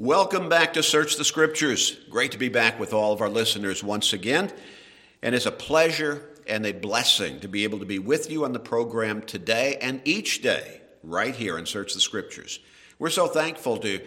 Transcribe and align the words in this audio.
Welcome 0.00 0.48
back 0.48 0.72
to 0.72 0.82
Search 0.82 1.16
the 1.16 1.26
Scriptures. 1.26 1.98
Great 2.08 2.32
to 2.32 2.38
be 2.38 2.48
back 2.48 2.80
with 2.80 2.94
all 2.94 3.12
of 3.12 3.20
our 3.20 3.28
listeners 3.28 3.84
once 3.84 4.14
again. 4.14 4.50
And 5.20 5.34
it's 5.34 5.44
a 5.44 5.52
pleasure 5.52 6.26
and 6.46 6.64
a 6.64 6.72
blessing 6.72 7.38
to 7.40 7.48
be 7.48 7.64
able 7.64 7.80
to 7.80 7.84
be 7.84 7.98
with 7.98 8.30
you 8.30 8.46
on 8.46 8.54
the 8.54 8.58
program 8.58 9.20
today 9.20 9.76
and 9.78 10.00
each 10.06 10.40
day 10.40 10.80
right 11.02 11.36
here 11.36 11.58
in 11.58 11.66
Search 11.66 11.92
the 11.92 12.00
Scriptures. 12.00 12.60
We're 12.98 13.10
so 13.10 13.26
thankful 13.26 13.76
to 13.76 14.00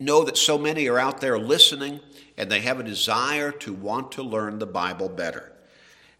know 0.00 0.24
that 0.24 0.38
so 0.38 0.56
many 0.56 0.88
are 0.88 0.98
out 0.98 1.20
there 1.20 1.38
listening 1.38 2.00
and 2.38 2.50
they 2.50 2.60
have 2.60 2.80
a 2.80 2.82
desire 2.82 3.52
to 3.52 3.74
want 3.74 4.12
to 4.12 4.22
learn 4.22 4.58
the 4.58 4.66
Bible 4.66 5.10
better. 5.10 5.52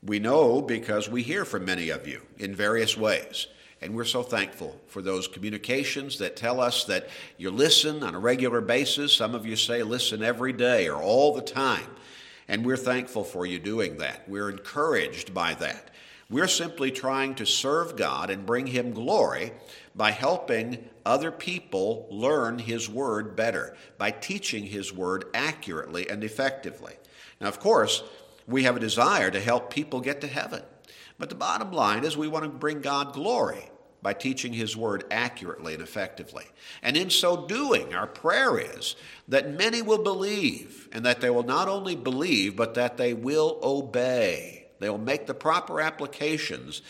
We 0.03 0.19
know 0.19 0.61
because 0.61 1.09
we 1.09 1.23
hear 1.23 1.47
from 1.47 1.65
many 1.65 1.89
of 1.89 2.07
you 2.07 2.21
in 2.37 2.55
various 2.55 2.95
ways. 2.95 3.47
And 3.87 3.95
we're 3.95 4.05
so 4.05 4.25
thankful 4.25 4.81
for 4.89 5.01
those 5.01 5.29
communications 5.29 6.19
that 6.19 6.35
tell 6.35 6.61
us 6.61 6.83
that 6.87 7.09
you 7.39 7.53
listen 7.53 8.03
on 8.03 8.17
a 8.17 8.19
regular 8.19 8.61
basis. 8.61 9.13
Some 9.13 9.33
of 9.33 9.47
you 9.47 9.55
say 9.55 9.85
listen 9.85 10.25
every 10.25 10.53
day 10.53 10.89
or 10.89 11.01
all 11.01 11.33
the 11.33 11.41
time. 11.41 11.87
And 12.49 12.67
we're 12.67 12.77
thankful 12.77 13.23
for 13.23 13.47
you 13.47 13.61
doing 13.61 13.99
that. 13.99 14.29
We're 14.29 14.51
encouraged 14.51 15.33
by 15.33 15.55
that. 15.55 15.93
We're 16.29 16.49
simply 16.49 16.91
trying 16.91 17.37
to 17.37 17.47
serve 17.47 17.97
God 17.97 18.29
and 18.29 18.45
bring 18.45 18.67
Him 18.67 18.93
glory 18.93 19.53
by 19.95 20.11
helping 20.11 20.85
other 21.05 21.31
people 21.31 22.09
learn 22.11 22.59
His 22.59 22.91
Word 22.91 23.37
better, 23.37 23.77
by 23.99 24.11
teaching 24.11 24.67
His 24.67 24.93
Word 24.93 25.27
accurately 25.33 26.11
and 26.11 26.25
effectively. 26.25 26.95
Now, 27.41 27.47
of 27.47 27.61
course, 27.61 28.03
we 28.49 28.65
have 28.65 28.77
a 28.77 28.81
desire 28.81 29.31
to 29.31 29.39
help 29.39 29.73
people 29.73 30.01
get 30.01 30.23
to 30.23 30.27
heaven. 30.27 30.65
But 31.19 31.29
the 31.29 31.37
bottom 31.37 31.71
line 31.71 32.03
is 32.03 32.17
we 32.17 32.27
want 32.27 32.43
to 32.43 32.51
bring 32.51 32.81
God 32.81 33.13
glory 33.13 33.71
by 34.07 34.13
teaching 34.13 34.53
His 34.53 34.77
Word 34.77 35.03
accurately 35.11 35.75
and 35.75 35.83
effectively. 35.83 36.45
And 36.81 36.97
in 36.97 37.11
so 37.11 37.45
doing, 37.49 37.93
our 37.93 38.07
prayer 38.07 38.57
is 38.57 38.95
that 39.27 39.51
many 39.51 39.83
will 39.83 40.01
believe, 40.01 40.89
and 40.93 41.05
that 41.05 41.21
they 41.21 41.29
will 41.29 41.43
not 41.43 41.67
only 41.67 41.97
believe, 41.97 42.55
but 42.55 42.75
that 42.75 42.99
they 42.99 43.15
will 43.15 43.59
obey. 43.65 44.69
They 44.79 44.89
will 44.89 44.99
make 44.99 45.27
the 45.27 45.35
proper 45.35 45.81
applications 45.81 46.83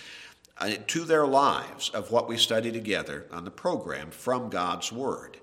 uh, 0.59 0.73
to 0.89 1.05
their 1.05 1.27
lives 1.27 1.89
of 1.89 2.11
what 2.11 2.29
we 2.29 2.37
study 2.37 2.71
together 2.71 3.25
on 3.33 3.47
the 3.47 3.51
program 3.51 4.11
from 4.11 4.51
God's 4.51 4.93
Word. 4.93 5.39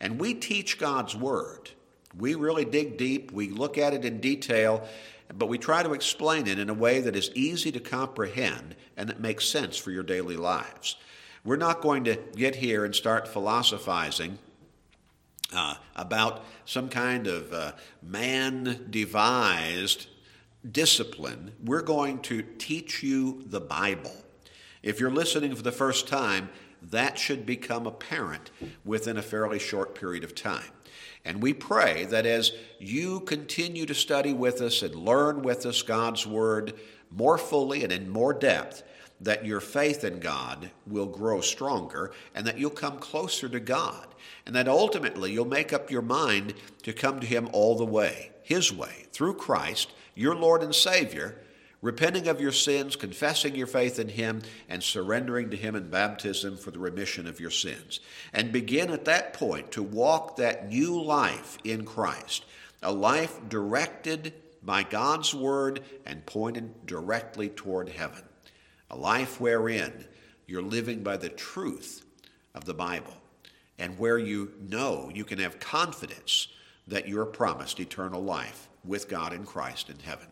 And 0.00 0.18
we 0.18 0.34
teach 0.34 0.76
God's 0.76 1.14
Word. 1.14 1.70
We 2.18 2.34
really 2.34 2.64
dig 2.64 2.96
deep, 2.96 3.30
we 3.30 3.48
look 3.48 3.78
at 3.78 3.94
it 3.94 4.04
in 4.04 4.18
detail, 4.18 4.88
but 5.32 5.46
we 5.46 5.56
try 5.56 5.84
to 5.84 5.92
explain 5.92 6.48
it 6.48 6.58
in 6.58 6.68
a 6.68 6.74
way 6.74 6.98
that 6.98 7.14
is 7.14 7.30
easy 7.36 7.70
to 7.70 7.78
comprehend 7.78 8.74
and 8.96 9.08
that 9.08 9.20
makes 9.20 9.46
sense 9.46 9.76
for 9.76 9.92
your 9.92 10.02
daily 10.02 10.36
lives. 10.36 10.96
We're 11.44 11.56
not 11.56 11.80
going 11.80 12.04
to 12.04 12.20
get 12.36 12.56
here 12.56 12.84
and 12.84 12.94
start 12.94 13.26
philosophizing 13.26 14.38
uh, 15.52 15.74
about 15.96 16.44
some 16.64 16.88
kind 16.88 17.26
of 17.26 17.52
uh, 17.52 17.72
man 18.00 18.86
devised 18.90 20.06
discipline. 20.70 21.50
We're 21.64 21.82
going 21.82 22.20
to 22.20 22.42
teach 22.42 23.02
you 23.02 23.42
the 23.44 23.60
Bible. 23.60 24.14
If 24.84 25.00
you're 25.00 25.10
listening 25.10 25.56
for 25.56 25.62
the 25.62 25.72
first 25.72 26.06
time, 26.06 26.48
that 26.80 27.18
should 27.18 27.44
become 27.44 27.88
apparent 27.88 28.52
within 28.84 29.16
a 29.16 29.22
fairly 29.22 29.58
short 29.58 29.96
period 29.96 30.22
of 30.22 30.36
time. 30.36 30.70
And 31.24 31.42
we 31.42 31.54
pray 31.54 32.04
that 32.04 32.24
as 32.24 32.52
you 32.78 33.18
continue 33.20 33.84
to 33.86 33.94
study 33.94 34.32
with 34.32 34.60
us 34.60 34.80
and 34.82 34.94
learn 34.94 35.42
with 35.42 35.66
us 35.66 35.82
God's 35.82 36.24
Word 36.24 36.74
more 37.10 37.36
fully 37.36 37.82
and 37.82 37.92
in 37.92 38.08
more 38.08 38.32
depth, 38.32 38.84
that 39.22 39.46
your 39.46 39.60
faith 39.60 40.04
in 40.04 40.20
God 40.20 40.70
will 40.86 41.06
grow 41.06 41.40
stronger 41.40 42.12
and 42.34 42.46
that 42.46 42.58
you'll 42.58 42.70
come 42.70 42.98
closer 42.98 43.48
to 43.48 43.60
God. 43.60 44.06
And 44.46 44.54
that 44.54 44.68
ultimately 44.68 45.32
you'll 45.32 45.44
make 45.44 45.72
up 45.72 45.90
your 45.90 46.02
mind 46.02 46.54
to 46.82 46.92
come 46.92 47.20
to 47.20 47.26
Him 47.26 47.48
all 47.52 47.76
the 47.76 47.84
way, 47.84 48.30
His 48.42 48.72
way, 48.72 49.06
through 49.12 49.34
Christ, 49.34 49.92
your 50.14 50.34
Lord 50.34 50.62
and 50.62 50.74
Savior 50.74 51.36
repenting 51.82 52.28
of 52.28 52.40
your 52.40 52.52
sins, 52.52 52.96
confessing 52.96 53.56
your 53.56 53.66
faith 53.66 53.98
in 53.98 54.08
Him, 54.08 54.40
and 54.68 54.82
surrendering 54.82 55.50
to 55.50 55.56
Him 55.56 55.74
in 55.74 55.90
baptism 55.90 56.56
for 56.56 56.70
the 56.70 56.78
remission 56.78 57.26
of 57.26 57.40
your 57.40 57.50
sins. 57.50 58.00
And 58.32 58.52
begin 58.52 58.90
at 58.90 59.04
that 59.04 59.34
point 59.34 59.72
to 59.72 59.82
walk 59.82 60.36
that 60.36 60.68
new 60.68 61.02
life 61.02 61.58
in 61.64 61.84
Christ, 61.84 62.44
a 62.82 62.92
life 62.92 63.38
directed 63.48 64.32
by 64.62 64.84
God's 64.84 65.34
Word 65.34 65.80
and 66.06 66.24
pointed 66.24 66.86
directly 66.86 67.48
toward 67.48 67.88
heaven, 67.88 68.22
a 68.92 68.96
life 68.96 69.40
wherein 69.40 70.04
you're 70.46 70.62
living 70.62 71.02
by 71.02 71.16
the 71.16 71.30
truth 71.30 72.04
of 72.54 72.66
the 72.66 72.74
Bible, 72.74 73.14
and 73.78 73.98
where 73.98 74.18
you 74.18 74.52
know 74.68 75.10
you 75.12 75.24
can 75.24 75.38
have 75.38 75.58
confidence 75.58 76.48
that 76.86 77.08
you're 77.08 77.24
promised 77.24 77.80
eternal 77.80 78.22
life 78.22 78.68
with 78.84 79.08
God 79.08 79.32
in 79.32 79.44
Christ 79.44 79.88
in 79.88 79.98
heaven. 79.98 80.26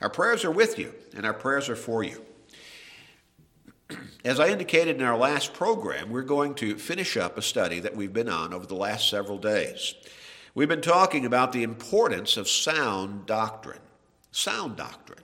Our 0.00 0.10
prayers 0.10 0.44
are 0.44 0.50
with 0.50 0.78
you, 0.78 0.94
and 1.16 1.26
our 1.26 1.34
prayers 1.34 1.68
are 1.68 1.76
for 1.76 2.04
you. 2.04 2.24
As 4.24 4.38
I 4.38 4.48
indicated 4.48 4.96
in 4.96 5.02
our 5.02 5.18
last 5.18 5.52
program, 5.52 6.10
we're 6.10 6.22
going 6.22 6.54
to 6.56 6.78
finish 6.78 7.16
up 7.16 7.36
a 7.36 7.42
study 7.42 7.80
that 7.80 7.96
we've 7.96 8.12
been 8.12 8.28
on 8.28 8.54
over 8.54 8.66
the 8.66 8.74
last 8.74 9.10
several 9.10 9.38
days. 9.38 9.94
We've 10.54 10.68
been 10.68 10.80
talking 10.80 11.26
about 11.26 11.52
the 11.52 11.64
importance 11.64 12.36
of 12.36 12.48
sound 12.48 13.26
doctrine. 13.26 13.80
Sound 14.30 14.76
doctrine. 14.76 15.23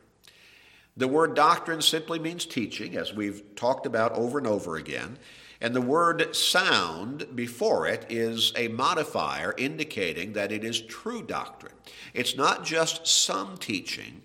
The 1.01 1.09
word 1.09 1.35
doctrine 1.35 1.81
simply 1.81 2.19
means 2.19 2.45
teaching, 2.45 2.95
as 2.95 3.15
we've 3.15 3.43
talked 3.57 3.87
about 3.87 4.13
over 4.13 4.37
and 4.37 4.47
over 4.47 4.77
again. 4.77 5.17
And 5.59 5.75
the 5.75 5.81
word 5.81 6.37
sound 6.37 7.35
before 7.35 7.87
it 7.87 8.05
is 8.11 8.53
a 8.55 8.69
modifier 8.69 9.55
indicating 9.57 10.35
that 10.35 10.53
it 10.53 10.63
is 10.63 10.83
true 10.83 11.23
doctrine. 11.23 11.73
It's 12.13 12.37
not 12.37 12.67
just 12.67 13.07
some 13.07 13.57
teaching, 13.57 14.21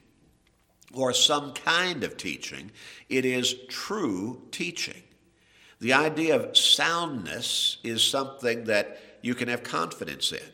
or 0.93 1.13
some 1.13 1.53
kind 1.53 2.03
of 2.03 2.17
teaching, 2.17 2.71
it 3.07 3.23
is 3.23 3.55
true 3.69 4.41
teaching. 4.51 5.03
The 5.79 5.93
idea 5.93 6.35
of 6.35 6.57
soundness 6.57 7.77
is 7.85 8.03
something 8.03 8.65
that 8.65 8.99
you 9.21 9.33
can 9.33 9.47
have 9.47 9.63
confidence 9.63 10.33
in, 10.33 10.51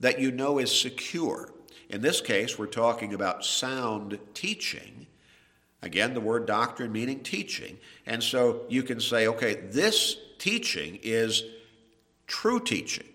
that 0.00 0.18
you 0.18 0.32
know 0.32 0.58
is 0.58 0.76
secure. 0.76 1.52
In 1.88 2.00
this 2.00 2.20
case, 2.20 2.58
we're 2.58 2.66
talking 2.66 3.14
about 3.14 3.44
sound 3.44 4.18
teaching. 4.34 4.99
Again, 5.82 6.14
the 6.14 6.20
word 6.20 6.46
doctrine 6.46 6.92
meaning 6.92 7.20
teaching. 7.20 7.78
And 8.06 8.22
so 8.22 8.62
you 8.68 8.82
can 8.82 9.00
say, 9.00 9.26
okay, 9.28 9.54
this 9.54 10.16
teaching 10.38 10.98
is 11.02 11.44
true 12.26 12.60
teaching. 12.60 13.06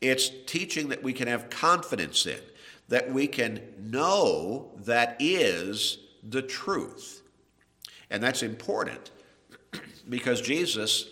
It's 0.00 0.30
teaching 0.46 0.88
that 0.88 1.02
we 1.02 1.12
can 1.12 1.28
have 1.28 1.50
confidence 1.50 2.26
in, 2.26 2.40
that 2.88 3.10
we 3.12 3.26
can 3.26 3.60
know 3.78 4.70
that 4.78 5.16
is 5.18 5.98
the 6.22 6.42
truth. 6.42 7.22
And 8.10 8.22
that's 8.22 8.42
important 8.42 9.10
because 10.08 10.40
Jesus 10.40 11.08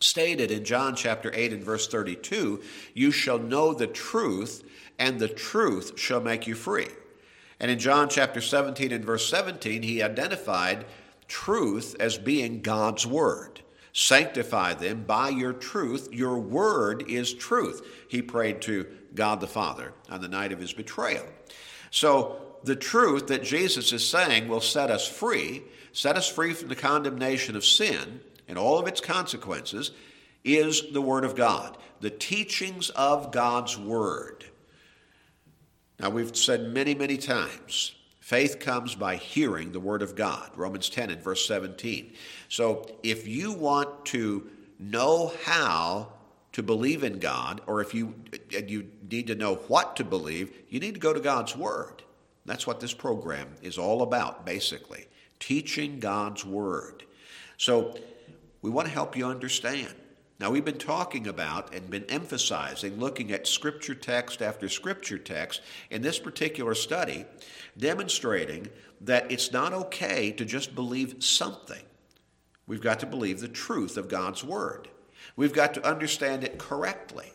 stated 0.00 0.50
in 0.50 0.64
John 0.64 0.94
chapter 0.94 1.32
8 1.34 1.52
and 1.52 1.64
verse 1.64 1.88
32 1.88 2.62
You 2.94 3.10
shall 3.10 3.38
know 3.38 3.72
the 3.74 3.86
truth, 3.86 4.62
and 4.98 5.18
the 5.18 5.28
truth 5.28 5.98
shall 5.98 6.20
make 6.20 6.46
you 6.46 6.54
free. 6.54 6.88
And 7.64 7.70
in 7.70 7.78
John 7.78 8.10
chapter 8.10 8.42
17 8.42 8.92
and 8.92 9.02
verse 9.02 9.26
17, 9.26 9.82
he 9.82 10.02
identified 10.02 10.84
truth 11.28 11.96
as 11.98 12.18
being 12.18 12.60
God's 12.60 13.06
word. 13.06 13.62
Sanctify 13.94 14.74
them 14.74 15.04
by 15.04 15.30
your 15.30 15.54
truth. 15.54 16.10
Your 16.12 16.38
word 16.38 17.08
is 17.08 17.32
truth. 17.32 17.80
He 18.06 18.20
prayed 18.20 18.60
to 18.60 18.86
God 19.14 19.40
the 19.40 19.46
Father 19.46 19.94
on 20.10 20.20
the 20.20 20.28
night 20.28 20.52
of 20.52 20.58
his 20.58 20.74
betrayal. 20.74 21.24
So 21.90 22.42
the 22.64 22.76
truth 22.76 23.28
that 23.28 23.42
Jesus 23.42 23.94
is 23.94 24.06
saying 24.06 24.46
will 24.46 24.60
set 24.60 24.90
us 24.90 25.08
free, 25.08 25.62
set 25.94 26.18
us 26.18 26.28
free 26.28 26.52
from 26.52 26.68
the 26.68 26.76
condemnation 26.76 27.56
of 27.56 27.64
sin 27.64 28.20
and 28.46 28.58
all 28.58 28.78
of 28.78 28.86
its 28.86 29.00
consequences, 29.00 29.92
is 30.44 30.92
the 30.92 31.00
Word 31.00 31.24
of 31.24 31.34
God, 31.34 31.78
the 32.02 32.10
teachings 32.10 32.90
of 32.90 33.32
God's 33.32 33.78
Word. 33.78 34.44
Now, 36.00 36.10
we've 36.10 36.36
said 36.36 36.72
many, 36.72 36.94
many 36.94 37.16
times 37.16 37.94
faith 38.20 38.58
comes 38.58 38.94
by 38.94 39.16
hearing 39.16 39.72
the 39.72 39.80
Word 39.80 40.02
of 40.02 40.16
God, 40.16 40.50
Romans 40.56 40.88
10 40.88 41.10
and 41.10 41.22
verse 41.22 41.46
17. 41.46 42.14
So, 42.48 42.86
if 43.02 43.28
you 43.28 43.52
want 43.52 44.06
to 44.06 44.50
know 44.78 45.32
how 45.44 46.08
to 46.52 46.62
believe 46.62 47.04
in 47.04 47.18
God, 47.18 47.60
or 47.66 47.80
if 47.80 47.94
you, 47.94 48.14
you 48.50 48.88
need 49.10 49.26
to 49.28 49.34
know 49.34 49.56
what 49.68 49.96
to 49.96 50.04
believe, 50.04 50.56
you 50.68 50.80
need 50.80 50.94
to 50.94 51.00
go 51.00 51.12
to 51.12 51.20
God's 51.20 51.56
Word. 51.56 52.02
That's 52.46 52.66
what 52.66 52.80
this 52.80 52.94
program 52.94 53.48
is 53.62 53.78
all 53.78 54.02
about, 54.02 54.44
basically 54.44 55.06
teaching 55.38 56.00
God's 56.00 56.44
Word. 56.44 57.04
So, 57.56 57.96
we 58.62 58.70
want 58.70 58.88
to 58.88 58.94
help 58.94 59.16
you 59.16 59.26
understand. 59.26 59.94
Now, 60.44 60.50
we've 60.50 60.62
been 60.62 60.76
talking 60.76 61.26
about 61.26 61.74
and 61.74 61.88
been 61.88 62.04
emphasizing, 62.10 63.00
looking 63.00 63.32
at 63.32 63.46
scripture 63.46 63.94
text 63.94 64.42
after 64.42 64.68
scripture 64.68 65.16
text 65.16 65.62
in 65.88 66.02
this 66.02 66.18
particular 66.18 66.74
study, 66.74 67.24
demonstrating 67.78 68.68
that 69.00 69.32
it's 69.32 69.52
not 69.52 69.72
okay 69.72 70.32
to 70.32 70.44
just 70.44 70.74
believe 70.74 71.24
something. 71.24 71.80
We've 72.66 72.82
got 72.82 73.00
to 73.00 73.06
believe 73.06 73.40
the 73.40 73.48
truth 73.48 73.96
of 73.96 74.10
God's 74.10 74.44
Word. 74.44 74.88
We've 75.34 75.54
got 75.54 75.72
to 75.74 75.88
understand 75.88 76.44
it 76.44 76.58
correctly. 76.58 77.32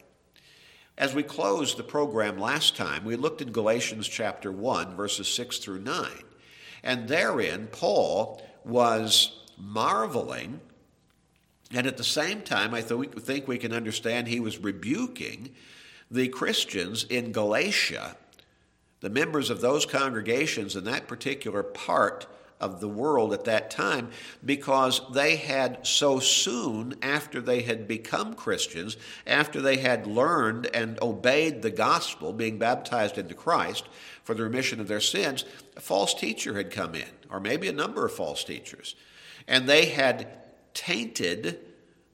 As 0.95 1.15
we 1.15 1.23
closed 1.23 1.77
the 1.77 1.83
program 1.83 2.38
last 2.38 2.77
time, 2.77 3.06
we 3.06 3.15
looked 3.15 3.41
in 3.41 3.51
Galatians 3.51 4.07
chapter 4.07 4.51
1, 4.51 4.95
verses 4.95 5.27
6 5.29 5.57
through 5.57 5.79
9. 5.79 6.11
And 6.83 7.07
therein, 7.07 7.69
Paul 7.71 8.44
was 8.63 9.47
marveling, 9.57 10.61
and 11.74 11.86
at 11.86 11.98
the 11.98 12.04
same 12.04 12.42
time, 12.42 12.74
I 12.74 12.81
th- 12.81 13.12
think 13.19 13.48
we 13.48 13.57
can 13.57 13.74
understand 13.74 14.27
he 14.27 14.39
was 14.39 14.57
rebuking 14.57 15.51
the 16.10 16.27
Christians 16.27 17.04
in 17.04 17.31
Galatia, 17.31 18.16
the 19.01 19.10
members 19.10 19.50
of 19.50 19.62
those 19.62 19.86
congregations 19.86 20.75
in 20.75 20.83
that 20.86 21.07
particular 21.07 21.62
part 21.62 22.25
of 22.60 22.81
the 22.81 22.89
world 22.89 23.33
at 23.33 23.45
that 23.45 23.71
time 23.71 24.10
because 24.44 25.01
they 25.13 25.38
had 25.38 25.86
so 25.86 26.19
soon 26.19 26.95
after 27.01 27.39
they 27.39 27.62
had 27.62 27.88
become 27.88 28.33
Christians, 28.33 28.98
after 29.25 29.62
they 29.62 29.77
had 29.77 30.06
learned 30.06 30.66
and 30.74 31.01
obeyed 31.01 31.62
the 31.62 31.69
gospel, 31.69 32.33
being 32.33 32.57
baptized 32.57 33.18
into 33.18 33.33
Christ 33.33 33.88
for 34.24 34.33
the 34.33 34.44
remission 34.44 34.80
of 34.81 34.88
their 34.88 35.00
sins, 35.00 35.45
a 35.77 35.80
false 35.80 36.13
teacher 36.13 36.56
had 36.56 36.71
come 36.71 36.95
in, 36.95 37.07
or 37.30 37.39
maybe 37.39 37.68
a 37.68 37.74
number 37.74 38.06
of 38.06 38.12
false 38.12 38.44
teachers. 38.44 38.95
And 39.48 39.68
they 39.68 39.86
had 39.86 40.27
tainted 40.80 41.60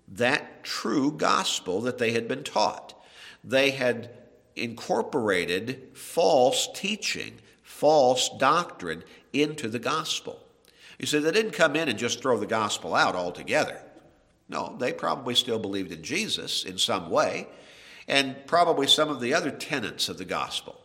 that 0.07 0.63
true 0.63 1.11
gospel 1.11 1.81
that 1.81 1.99
they 1.99 2.13
had 2.13 2.27
been 2.27 2.43
taught. 2.43 2.99
They 3.43 3.71
had 3.71 4.09
incorporated 4.55 5.89
false 5.93 6.67
teaching, 6.73 7.35
false 7.61 8.27
doctrine 8.39 9.03
into 9.33 9.67
the 9.67 9.77
gospel. 9.77 10.39
You 10.97 11.05
see, 11.05 11.19
they 11.19 11.31
didn't 11.31 11.51
come 11.51 11.75
in 11.75 11.89
and 11.89 11.99
just 11.99 12.23
throw 12.23 12.39
the 12.39 12.47
gospel 12.47 12.95
out 12.95 13.15
altogether. 13.15 13.79
No, 14.49 14.75
they 14.79 14.91
probably 14.91 15.35
still 15.35 15.59
believed 15.59 15.91
in 15.91 16.01
Jesus 16.01 16.63
in 16.63 16.79
some 16.79 17.11
way, 17.11 17.47
and 18.07 18.35
probably 18.47 18.87
some 18.87 19.09
of 19.09 19.21
the 19.21 19.33
other 19.33 19.51
tenets 19.51 20.09
of 20.09 20.17
the 20.17 20.25
gospel. 20.25 20.81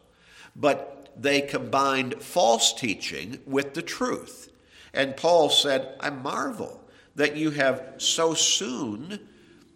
But 0.55 1.13
they 1.17 1.41
combined 1.41 2.23
false 2.23 2.75
teaching 2.75 3.41
with 3.47 3.73
the 3.73 3.83
truth. 3.83 4.53
And 4.93 5.17
Paul 5.17 5.49
said, 5.49 5.97
I 5.99 6.11
marvel 6.11 6.80
that 7.17 7.37
you 7.37 7.51
have 7.51 7.95
so 7.99 8.35
soon 8.35 9.19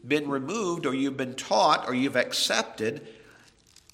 been 0.07 0.29
removed, 0.29 0.87
or 0.87 0.95
you've 0.95 1.17
been 1.17 1.35
taught, 1.35 1.89
or 1.89 1.95
you've 1.95 2.17
accepted 2.17 3.07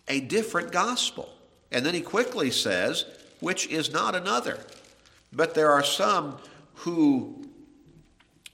a 0.08 0.20
different 0.20 0.72
gospel. 0.72 1.32
And 1.70 1.86
then 1.86 1.94
he 1.94 2.00
quickly 2.00 2.50
says, 2.50 3.04
which 3.38 3.66
is 3.68 3.92
not 3.92 4.14
another. 4.14 4.58
But 5.32 5.54
there 5.54 5.70
are 5.70 5.84
some 5.84 6.38
who, 6.74 7.44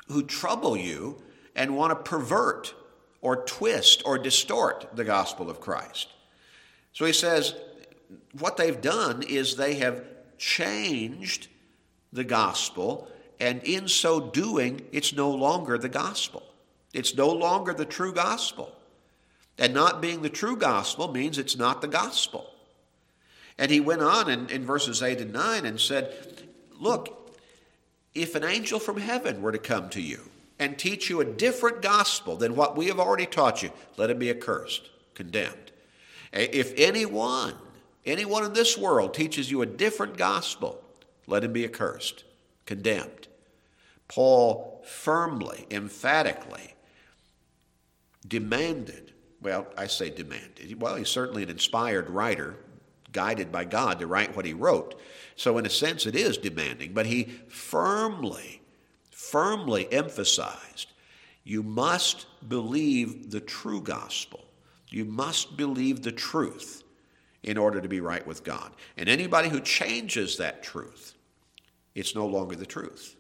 who 0.09 0.23
trouble 0.23 0.77
you 0.77 1.23
and 1.55 1.77
want 1.77 1.91
to 1.93 2.11
pervert 2.11 2.75
or 3.23 3.45
twist 3.45 4.03
or 4.05 4.19
distort 4.19 4.91
the 4.95 5.05
gospel 5.05 5.49
of 5.49 5.61
Christ. 5.61 6.09
So 6.93 7.07
he 7.07 7.13
says, 7.13 7.55
what 8.39 8.57
they've 8.57 8.81
done 8.81 9.23
is 9.23 9.57
they 9.57 9.75
have 9.77 10.05
changed 10.39 11.49
the 12.13 12.25
gospel, 12.25 13.11
and 13.39 13.63
in 13.65 13.89
so 13.89 14.21
doing, 14.21 14.83
it's 14.93 15.13
no 15.13 15.31
longer 15.31 15.79
the 15.79 15.89
gospel. 15.89 16.43
It's 16.93 17.15
no 17.15 17.29
longer 17.29 17.75
the 17.75 17.85
true 17.85 18.13
gospel. 18.13 18.73
And 19.59 19.75
not 19.75 20.01
being 20.01 20.23
the 20.23 20.31
true 20.31 20.57
gospel 20.57 21.13
means 21.13 21.39
it's 21.39 21.57
not 21.57 21.81
the 21.81 21.89
gospel. 21.89 22.51
And 23.59 23.71
he 23.71 23.81
went 23.81 24.03
on 24.03 24.31
in, 24.31 24.49
in 24.51 24.65
verses 24.65 25.03
8 25.03 25.21
and 25.21 25.33
9 25.33 25.67
and 25.67 25.81
said, 25.81 26.15
Look, 26.79 27.33
if 28.15 28.35
an 28.35 28.45
angel 28.45 28.79
from 28.79 28.99
heaven 28.99 29.43
were 29.43 29.53
to 29.53 29.59
come 29.59 29.89
to 29.91 30.01
you 30.01 30.21
and 30.59 30.79
teach 30.79 31.11
you 31.11 31.21
a 31.21 31.25
different 31.25 31.83
gospel 31.83 32.37
than 32.37 32.57
what 32.57 32.77
we 32.77 32.87
have 32.87 32.99
already 32.99 33.27
taught 33.27 33.63
you, 33.63 33.71
let 33.97 34.11
him 34.11 34.19
be 34.19 34.31
accursed, 34.31 34.89
condemned. 35.15 35.73
If 36.33 36.75
anyone, 36.77 37.55
anyone 38.05 38.45
in 38.45 38.53
this 38.53 38.77
world 38.77 39.15
teaches 39.15 39.51
you 39.51 39.63
a 39.63 39.67
different 39.67 40.17
gospel, 40.19 40.83
let 41.27 41.45
him 41.45 41.53
be 41.53 41.65
accursed, 41.65 42.25
condemned. 42.67 43.29
Paul 44.09 44.85
firmly, 44.87 45.67
emphatically 45.71 46.75
demanded, 48.27 49.13
well, 49.41 49.67
I 49.77 49.87
say 49.87 50.11
demanded, 50.11 50.81
well, 50.81 50.97
he's 50.97 51.09
certainly 51.09 51.43
an 51.43 51.51
inspired 51.51 52.11
writer, 52.11 52.57
guided 53.13 53.51
by 53.51 53.65
God 53.65 53.99
to 54.01 54.07
write 54.07 54.37
what 54.37 54.45
he 54.45 54.53
wrote. 54.53 55.01
So, 55.37 55.59
in 55.59 55.67
a 55.67 55.71
sense, 55.71 56.07
it 56.07 56.15
is 56.15 56.37
demanding, 56.39 56.93
but 56.93 57.07
he 57.07 57.25
firmly, 57.49 58.61
firmly 59.11 59.91
emphasized 59.93 60.93
you 61.47 61.63
must 61.63 62.27
believe 62.49 63.31
the 63.31 63.41
true 63.41 63.81
gospel. 63.81 64.45
You 64.89 65.05
must 65.05 65.57
believe 65.57 66.03
the 66.03 66.11
truth 66.11 66.83
in 67.45 67.57
order 67.57 67.81
to 67.81 67.89
be 67.89 68.01
right 68.01 68.27
with 68.27 68.43
God. 68.43 68.73
And 68.97 69.09
anybody 69.09 69.49
who 69.49 69.61
changes 69.61 70.37
that 70.39 70.65
truth, 70.65 71.15
it's 71.97 72.15
no 72.15 72.27
longer 72.27 72.55
the 72.55 72.67
truth. 72.67 73.17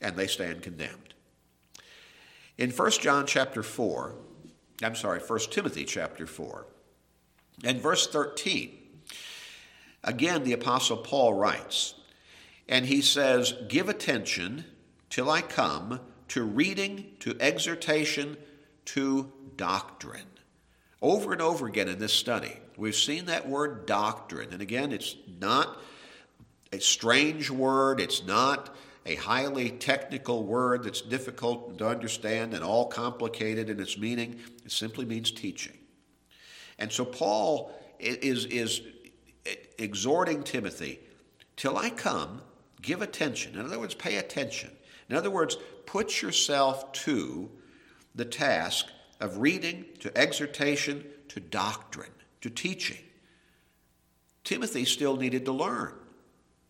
And 0.00 0.16
they 0.16 0.28
stand 0.28 0.62
condemned. 0.62 1.14
In 2.56 2.70
1 2.70 2.90
John 2.92 3.26
chapter 3.26 3.62
4, 3.62 4.14
I'm 4.82 4.94
sorry, 4.94 5.20
1 5.20 5.38
Timothy 5.50 5.84
chapter 5.84 6.26
4, 6.26 6.66
and 7.64 7.80
verse 7.80 8.06
13, 8.06 8.70
Again, 10.04 10.44
the 10.44 10.52
Apostle 10.52 10.98
Paul 10.98 11.34
writes, 11.34 11.94
and 12.68 12.86
he 12.86 13.02
says, 13.02 13.54
Give 13.68 13.88
attention 13.88 14.64
till 15.10 15.28
I 15.28 15.40
come 15.42 16.00
to 16.28 16.44
reading, 16.44 17.06
to 17.20 17.36
exhortation, 17.40 18.36
to 18.86 19.32
doctrine. 19.56 20.22
Over 21.02 21.32
and 21.32 21.42
over 21.42 21.66
again 21.66 21.88
in 21.88 21.98
this 21.98 22.12
study, 22.12 22.56
we've 22.76 22.94
seen 22.94 23.26
that 23.26 23.48
word 23.48 23.86
doctrine. 23.86 24.52
And 24.52 24.62
again, 24.62 24.92
it's 24.92 25.16
not 25.40 25.80
a 26.72 26.80
strange 26.80 27.50
word, 27.50 28.00
it's 28.00 28.24
not 28.24 28.74
a 29.06 29.14
highly 29.14 29.70
technical 29.70 30.44
word 30.44 30.84
that's 30.84 31.00
difficult 31.00 31.78
to 31.78 31.88
understand 31.88 32.52
and 32.52 32.62
all 32.62 32.86
complicated 32.86 33.70
in 33.70 33.80
its 33.80 33.96
meaning. 33.96 34.38
It 34.64 34.72
simply 34.72 35.06
means 35.06 35.30
teaching. 35.30 35.78
And 36.78 36.92
so 36.92 37.04
Paul 37.04 37.72
is, 37.98 38.44
is 38.46 38.82
exhorting 39.78 40.42
Timothy, 40.42 41.00
till 41.56 41.76
I 41.76 41.90
come, 41.90 42.42
give 42.82 43.02
attention. 43.02 43.58
In 43.58 43.64
other 43.64 43.78
words, 43.78 43.94
pay 43.94 44.16
attention. 44.16 44.70
In 45.08 45.16
other 45.16 45.30
words, 45.30 45.56
put 45.86 46.22
yourself 46.22 46.92
to 46.92 47.50
the 48.14 48.24
task 48.24 48.86
of 49.20 49.38
reading, 49.38 49.84
to 50.00 50.16
exhortation, 50.16 51.04
to 51.28 51.40
doctrine, 51.40 52.12
to 52.42 52.50
teaching. 52.50 52.98
Timothy 54.44 54.84
still 54.84 55.16
needed 55.16 55.44
to 55.46 55.52
learn, 55.52 55.92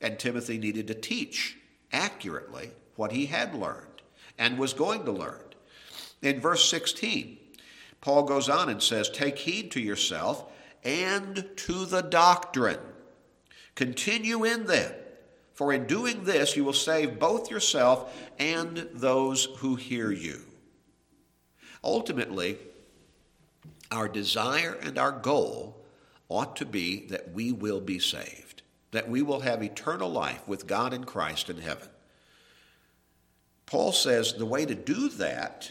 and 0.01 0.19
Timothy 0.19 0.59
needed 0.59 0.87
to 0.89 0.95
teach 0.95 1.57
accurately 1.93 2.71
what 2.97 3.13
he 3.13 3.27
had 3.27 3.55
learned 3.55 4.03
and 4.39 4.59
was 4.59 4.73
going 4.73 5.05
to 5.05 5.13
learn. 5.13 5.43
In 6.23 6.41
verse 6.41 6.69
16, 6.69 7.39
Paul 8.01 8.25
goes 8.25 8.49
on 8.49 8.69
and 8.69 8.83
says, 8.83 9.09
Take 9.11 9.39
heed 9.39 9.71
to 9.73 9.81
yourself 9.81 10.45
and 10.85 11.49
to 11.57 11.85
the 11.85 12.03
doctrine. 12.03 12.81
Continue 13.75 14.45
in 14.45 14.67
them, 14.67 14.93
for 15.55 15.73
in 15.73 15.87
doing 15.87 16.25
this 16.25 16.57
you 16.57 16.65
will 16.65 16.73
save 16.73 17.19
both 17.19 17.51
yourself 17.51 18.13
and 18.39 18.89
those 18.93 19.47
who 19.59 19.77
hear 19.77 20.11
you. 20.11 20.41
Ultimately, 21.83 22.59
our 23.91 24.09
desire 24.09 24.77
and 24.83 24.99
our 24.99 25.13
goal 25.13 25.85
ought 26.29 26.57
to 26.57 26.67
be 26.67 27.07
that 27.07 27.33
we 27.33 27.53
will 27.53 27.81
be 27.81 27.99
saved, 27.99 28.63
that 28.91 29.09
we 29.09 29.23
will 29.23 29.41
have 29.41 29.63
eternal 29.63 30.11
life 30.11 30.47
with 30.47 30.67
God 30.67 30.93
in 30.93 31.05
Christ 31.05 31.51
in 31.51 31.59
heaven. 31.59 31.89
Paul 33.67 33.93
says 33.93 34.33
the 34.33 34.47
way 34.47 34.65
to 34.65 34.75
do 34.75 35.09
that 35.11 35.71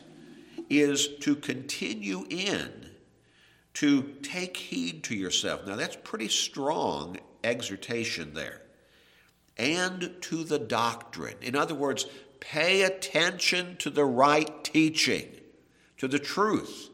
is 0.70 1.08
to 1.20 1.36
continue 1.36 2.26
in 2.30 2.88
to 3.78 4.02
take 4.24 4.58
heed 4.58 5.04
to 5.04 5.16
yourself. 5.16 5.68
Now, 5.68 5.76
that's 5.76 5.96
pretty 6.04 6.30
strong 6.30 7.20
exhortation 7.44 8.34
there. 8.34 8.64
And 9.56 10.16
to 10.22 10.44
the 10.44 10.58
doctrine. 10.58 11.36
In 11.44 11.56
other 11.56 11.76
words, 11.76 12.08
pay 12.40 12.82
attention 12.82 13.78
to 13.78 13.92
the 13.92 14.04
right 14.04 14.64
teaching, 14.64 15.28
to 15.98 16.08
the 16.08 16.18
truth. 16.18 16.90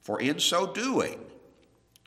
For 0.00 0.20
in 0.20 0.38
so 0.38 0.72
doing, 0.72 1.18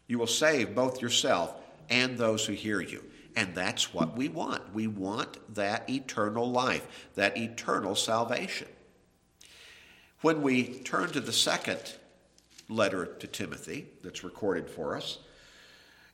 you 0.07 0.17
will 0.17 0.27
save 0.27 0.73
both 0.73 1.01
yourself 1.01 1.53
and 1.89 2.17
those 2.17 2.45
who 2.45 2.53
hear 2.53 2.81
you. 2.81 3.03
And 3.35 3.53
that's 3.53 3.93
what 3.93 4.17
we 4.17 4.29
want. 4.29 4.73
We 4.73 4.87
want 4.87 5.55
that 5.55 5.89
eternal 5.89 6.49
life, 6.49 6.87
that 7.15 7.37
eternal 7.37 7.95
salvation. 7.95 8.67
When 10.21 10.41
we 10.41 10.79
turn 10.79 11.11
to 11.11 11.21
the 11.21 11.31
second 11.31 11.79
letter 12.69 13.05
to 13.05 13.27
Timothy 13.27 13.87
that's 14.03 14.23
recorded 14.23 14.69
for 14.69 14.95
us. 14.95 15.19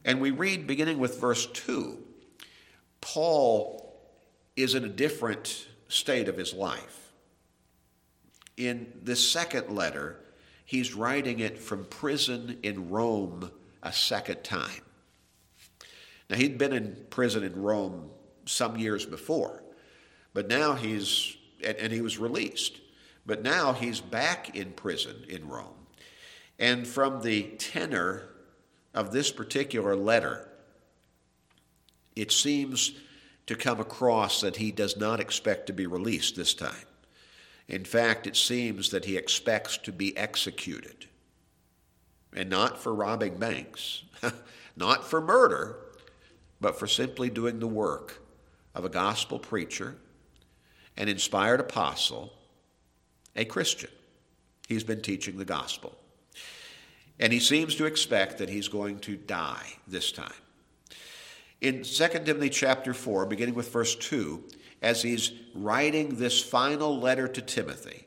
And 0.05 0.19
we 0.19 0.31
read, 0.31 0.67
beginning 0.67 0.99
with 0.99 1.19
verse 1.19 1.45
2, 1.47 1.97
Paul 3.01 3.95
is 4.55 4.75
in 4.75 4.83
a 4.83 4.89
different 4.89 5.67
state 5.87 6.27
of 6.27 6.37
his 6.37 6.53
life. 6.53 7.11
In 8.57 8.91
this 9.01 9.27
second 9.27 9.69
letter, 9.75 10.19
he's 10.65 10.93
writing 10.93 11.39
it 11.39 11.57
from 11.57 11.85
prison 11.85 12.59
in 12.63 12.89
Rome 12.89 13.51
a 13.81 13.91
second 13.91 14.43
time. 14.43 14.81
Now, 16.33 16.39
he'd 16.39 16.57
been 16.57 16.73
in 16.73 16.97
prison 17.11 17.43
in 17.43 17.61
Rome 17.61 18.09
some 18.47 18.75
years 18.75 19.05
before, 19.05 19.61
but 20.33 20.47
now 20.47 20.73
he's, 20.73 21.37
and, 21.63 21.77
and 21.77 21.93
he 21.93 22.01
was 22.01 22.17
released, 22.17 22.81
but 23.23 23.43
now 23.43 23.73
he's 23.73 24.01
back 24.01 24.55
in 24.55 24.71
prison 24.71 25.25
in 25.29 25.47
Rome. 25.47 25.75
And 26.57 26.87
from 26.87 27.21
the 27.21 27.43
tenor 27.59 28.29
of 28.95 29.11
this 29.11 29.29
particular 29.31 29.95
letter, 29.95 30.49
it 32.15 32.31
seems 32.31 32.93
to 33.45 33.53
come 33.53 33.79
across 33.79 34.41
that 34.41 34.55
he 34.55 34.71
does 34.71 34.97
not 34.97 35.19
expect 35.19 35.67
to 35.67 35.73
be 35.73 35.85
released 35.85 36.35
this 36.35 36.55
time. 36.55 36.87
In 37.67 37.85
fact, 37.85 38.25
it 38.25 38.35
seems 38.35 38.89
that 38.89 39.05
he 39.05 39.17
expects 39.17 39.77
to 39.77 39.91
be 39.91 40.17
executed. 40.17 41.05
And 42.35 42.49
not 42.49 42.79
for 42.79 42.91
robbing 42.91 43.37
banks, 43.37 44.01
not 44.75 45.05
for 45.05 45.21
murder, 45.21 45.77
but 46.63 46.79
for 46.79 46.87
simply 46.87 47.29
doing 47.29 47.59
the 47.59 47.67
work 47.67 48.23
of 48.73 48.85
a 48.85 48.89
gospel 48.89 49.37
preacher, 49.37 49.97
an 50.97 51.09
inspired 51.09 51.59
apostle, 51.59 52.31
a 53.35 53.45
Christian. 53.45 53.89
He's 54.67 54.83
been 54.83 55.01
teaching 55.01 55.37
the 55.37 55.45
gospel. 55.45 55.95
And 57.19 57.33
he 57.33 57.39
seems 57.39 57.75
to 57.75 57.85
expect 57.85 58.37
that 58.37 58.49
he's 58.49 58.69
going 58.69 58.99
to 58.99 59.17
die 59.17 59.73
this 59.87 60.11
time. 60.11 60.31
In 61.61 61.83
2 61.83 62.07
Timothy 62.25 62.49
chapter 62.49 62.93
4, 62.93 63.25
beginning 63.25 63.55
with 63.55 63.71
verse 63.71 63.95
2, 63.95 64.43
as 64.81 65.01
he's 65.01 65.33
writing 65.53 66.15
this 66.15 66.41
final 66.41 66.97
letter 66.97 67.27
to 67.27 67.41
Timothy, 67.41 68.05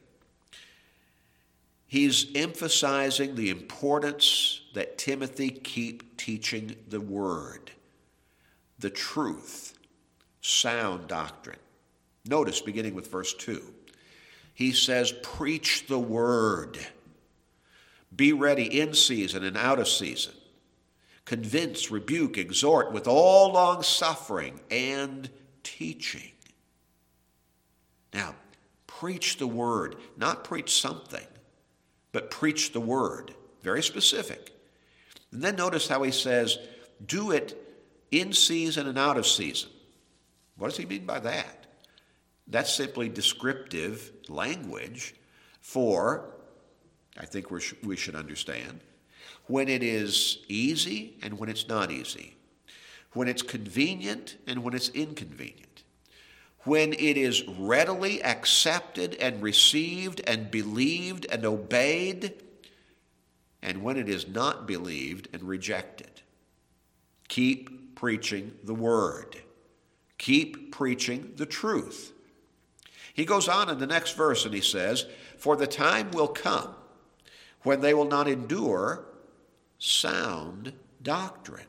he's 1.87 2.27
emphasizing 2.35 3.35
the 3.35 3.51
importance 3.51 4.63
that 4.75 4.99
Timothy 4.99 5.51
keep 5.51 6.17
teaching 6.17 6.77
the 6.89 7.01
word, 7.01 7.71
the 8.79 8.91
truth, 8.91 9.79
sound 10.41 11.09
doctrine. 11.09 11.59
Notice, 12.25 12.61
beginning 12.61 12.95
with 12.95 13.11
verse 13.11 13.35
2, 13.35 13.63
he 14.55 14.73
says, 14.73 15.13
Preach 15.23 15.87
the 15.87 15.99
word. 15.99 16.79
Be 18.15 18.33
ready 18.33 18.81
in 18.81 18.95
season 18.95 19.45
and 19.45 19.57
out 19.57 19.79
of 19.79 19.89
season. 19.89 20.33
Convince, 21.25 21.91
rebuke, 21.91 22.39
exhort 22.39 22.93
with 22.93 23.07
all 23.09 23.53
long 23.53 23.83
suffering 23.83 24.61
and 24.71 25.29
teaching. 25.63 26.31
Now, 28.15 28.35
preach 28.87 29.37
the 29.37 29.47
word, 29.47 29.97
not 30.17 30.45
preach 30.45 30.81
something, 30.81 31.27
but 32.13 32.31
preach 32.31 32.73
the 32.73 32.81
word. 32.81 33.35
Very 33.63 33.83
specific. 33.83 34.53
And 35.33 35.43
then 35.43 35.57
notice 35.57 35.89
how 35.89 36.03
he 36.03 36.13
says, 36.13 36.59
do 37.05 37.33
it 37.33 37.66
in 38.11 38.33
season 38.33 38.87
and 38.87 38.99
out 38.99 39.17
of 39.17 39.27
season. 39.27 39.71
What 40.57 40.69
does 40.69 40.77
he 40.77 40.87
mean 40.87 41.07
by 41.07 41.21
that? 41.21 41.67
That's 42.47 42.73
simply 42.73 43.09
descriptive 43.09 44.13
language 44.29 45.15
for, 45.61 46.35
I 47.19 47.27
think 47.27 47.51
we 47.51 47.97
should 47.97 48.15
understand, 48.15 48.81
when 49.47 49.69
it 49.69 49.83
is 49.83 50.39
easy 50.49 51.19
and 51.23 51.39
when 51.39 51.49
it's 51.49 51.69
not 51.69 51.91
easy, 51.91 52.37
when 53.13 53.29
it's 53.29 53.43
convenient 53.43 54.37
and 54.47 54.63
when 54.63 54.75
it's 54.75 54.89
inconvenient, 54.91 55.83
when 56.61 56.93
it 56.93 57.17
is 57.17 57.47
readily 57.47 58.23
accepted 58.23 59.15
and 59.17 59.43
received 59.43 60.21
and 60.27 60.51
believed 60.51 61.27
and 61.31 61.45
obeyed, 61.45 62.43
and 63.63 63.83
when 63.83 63.97
it 63.97 64.09
is 64.09 64.29
not 64.29 64.67
believed 64.67 65.29
and 65.33 65.43
rejected. 65.43 66.23
Keep 67.29 67.71
preaching 67.97 68.53
the 68.63 68.75
word. 68.75 69.37
Keep 70.19 70.71
preaching 70.71 71.33
the 71.37 71.47
truth. 71.47 72.13
He 73.13 73.25
goes 73.25 73.49
on 73.49 73.69
in 73.69 73.79
the 73.79 73.87
next 73.87 74.13
verse 74.13 74.45
and 74.45 74.55
he 74.55 74.61
says, 74.61 75.07
For 75.39 75.57
the 75.57 75.67
time 75.67 76.13
will 76.13 76.29
come 76.29 76.75
when 77.63 77.81
they 77.81 77.95
will 77.95 78.05
not 78.05 78.29
endure 78.29 79.05
sound 79.79 80.73
doctrine 81.03 81.67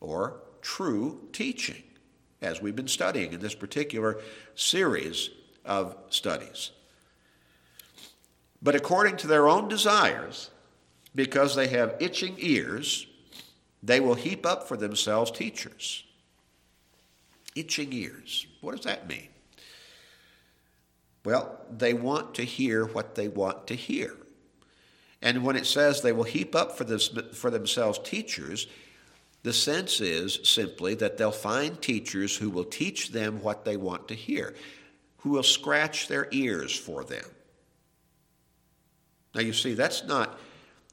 or 0.00 0.40
true 0.62 1.20
teaching, 1.32 1.82
as 2.40 2.60
we've 2.60 2.76
been 2.76 2.88
studying 2.88 3.32
in 3.32 3.40
this 3.40 3.54
particular 3.54 4.18
series 4.54 5.30
of 5.64 5.96
studies. 6.08 6.70
But 8.62 8.74
according 8.74 9.16
to 9.18 9.26
their 9.26 9.48
own 9.48 9.68
desires, 9.68 10.50
because 11.14 11.54
they 11.54 11.68
have 11.68 11.96
itching 12.00 12.34
ears, 12.38 13.06
they 13.88 14.00
will 14.00 14.14
heap 14.14 14.44
up 14.44 14.68
for 14.68 14.76
themselves 14.76 15.30
teachers. 15.30 16.04
Itching 17.56 17.90
ears. 17.94 18.46
What 18.60 18.76
does 18.76 18.84
that 18.84 19.08
mean? 19.08 19.28
Well, 21.24 21.58
they 21.74 21.94
want 21.94 22.34
to 22.34 22.44
hear 22.44 22.84
what 22.84 23.14
they 23.14 23.28
want 23.28 23.66
to 23.68 23.74
hear. 23.74 24.14
And 25.22 25.42
when 25.42 25.56
it 25.56 25.64
says 25.64 26.02
they 26.02 26.12
will 26.12 26.24
heap 26.24 26.54
up 26.54 26.76
for, 26.76 26.84
this, 26.84 27.08
for 27.32 27.50
themselves 27.50 27.98
teachers, 28.04 28.66
the 29.42 29.54
sense 29.54 30.02
is 30.02 30.38
simply 30.44 30.94
that 30.96 31.16
they'll 31.16 31.32
find 31.32 31.80
teachers 31.80 32.36
who 32.36 32.50
will 32.50 32.64
teach 32.64 33.08
them 33.08 33.40
what 33.40 33.64
they 33.64 33.78
want 33.78 34.06
to 34.08 34.14
hear, 34.14 34.54
who 35.18 35.30
will 35.30 35.42
scratch 35.42 36.08
their 36.08 36.28
ears 36.30 36.76
for 36.76 37.04
them. 37.04 37.24
Now, 39.34 39.40
you 39.40 39.54
see, 39.54 39.72
that's 39.72 40.04
not 40.04 40.38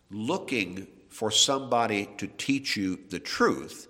looking 0.09 0.87
for 1.15 1.31
somebody 1.31 2.09
to 2.17 2.27
teach 2.27 2.75
you 2.75 2.99
the 3.09 3.19
truth. 3.19 3.87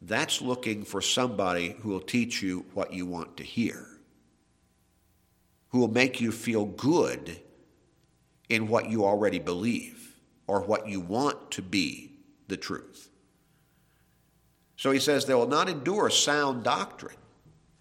That's 0.00 0.40
looking 0.40 0.84
for 0.84 1.02
somebody 1.02 1.74
who 1.80 1.88
will 1.88 2.00
teach 2.00 2.42
you 2.42 2.64
what 2.74 2.92
you 2.92 3.06
want 3.06 3.36
to 3.38 3.42
hear, 3.42 3.88
who 5.70 5.80
will 5.80 5.88
make 5.88 6.20
you 6.20 6.30
feel 6.30 6.66
good 6.66 7.40
in 8.48 8.68
what 8.68 8.88
you 8.88 9.04
already 9.04 9.40
believe 9.40 10.14
or 10.46 10.60
what 10.60 10.86
you 10.86 11.00
want 11.00 11.50
to 11.50 11.60
be 11.60 12.12
the 12.46 12.56
truth. 12.56 13.10
So 14.76 14.92
he 14.92 15.00
says 15.00 15.26
they 15.26 15.34
will 15.34 15.48
not 15.48 15.68
endure 15.68 16.08
sound 16.08 16.62
doctrine. 16.62 17.16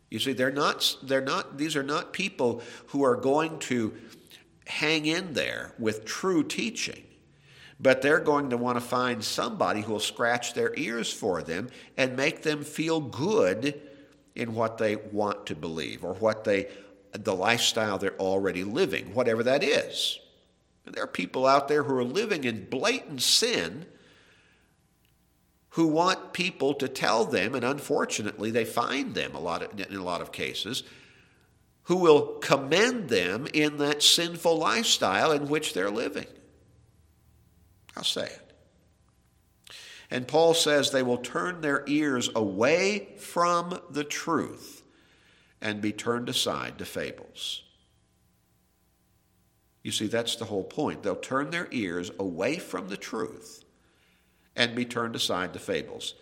You 0.10 0.18
see, 0.18 0.34
they're 0.34 0.52
not, 0.52 0.98
they're 1.04 1.22
not, 1.22 1.60
these 1.60 1.76
are 1.76 1.84
not 1.84 2.12
people 2.12 2.64
who 2.88 3.04
are 3.04 3.16
going 3.16 3.60
to 3.60 3.94
hang 4.66 5.06
in 5.06 5.34
there 5.36 5.76
with 5.78 6.06
true 6.06 6.44
teaching, 6.44 7.04
but 7.80 8.02
they're 8.02 8.20
going 8.20 8.50
to 8.50 8.58
want 8.58 8.78
to 8.78 8.82
find 8.86 9.24
somebody 9.24 9.82
who 9.82 9.94
will 9.94 10.00
scratch 10.00 10.54
their 10.54 10.74
ears 10.76 11.12
for 11.12 11.42
them 11.42 11.70
and 11.96 12.16
make 12.16 12.42
them 12.42 12.64
feel 12.64 13.00
good 13.00 13.80
in 14.36 14.54
what 14.54 14.78
they 14.78 14.96
want 14.96 15.46
to 15.46 15.56
believe 15.56 16.04
or 16.04 16.14
what 16.16 16.44
they, 16.44 16.68
the 17.12 17.36
lifestyle 17.36 17.98
they're 17.98 18.18
already 18.18 18.64
living, 18.64 19.14
whatever 19.14 19.44
that 19.44 19.64
is. 19.64 20.20
And 20.86 20.94
there 20.94 21.04
are 21.04 21.08
people 21.08 21.46
out 21.46 21.68
there 21.68 21.84
who 21.84 21.96
are 21.98 22.04
living 22.04 22.44
in 22.44 22.66
blatant 22.70 23.22
sin 23.22 23.86
who 25.74 25.88
want 25.88 26.34
people 26.34 26.74
to 26.74 26.88
tell 26.88 27.26
them, 27.26 27.54
and 27.54 27.64
unfortunately 27.64 28.50
they 28.52 28.66
find 28.66 29.14
them 29.14 29.36
a 29.36 29.40
lot 29.40 29.62
of, 29.62 29.80
in 29.80 29.96
a 29.96 30.04
lot 30.04 30.20
of 30.20 30.32
cases, 30.32 30.84
who 31.84 31.96
will 31.96 32.38
commend 32.40 33.10
them 33.10 33.48
in 33.54 33.78
that 33.78 34.02
sinful 34.02 34.58
lifestyle 34.58 35.32
in 35.32 35.48
which 35.48 35.74
they're 35.74 35.92
living. 35.92 36.26
How 37.96 38.02
sad. 38.02 38.40
And 40.12 40.28
Paul 40.28 40.54
says 40.54 40.92
they 40.92 41.04
will 41.04 41.18
turn 41.18 41.62
their 41.62 41.84
ears 41.88 42.30
away 42.36 43.10
from 43.18 43.80
the 43.90 44.04
truth 44.04 44.84
and 45.62 45.82
be 45.82 45.92
turned 45.92 46.30
aside 46.30 46.78
to 46.80 46.86
fables. 46.86 47.64
You 49.84 49.92
see, 49.92 50.08
that's 50.08 50.36
the 50.36 50.46
whole 50.46 50.64
point. 50.64 51.04
They'll 51.04 51.16
turn 51.16 51.52
their 51.52 51.68
ears 51.72 52.12
away 52.20 52.58
from 52.58 52.90
the 52.90 52.98
truth 52.98 53.64
and 54.56 54.76
be 54.76 54.86
turned 54.86 55.16
aside 55.16 55.54
to 55.54 55.60
fables. 55.60 56.16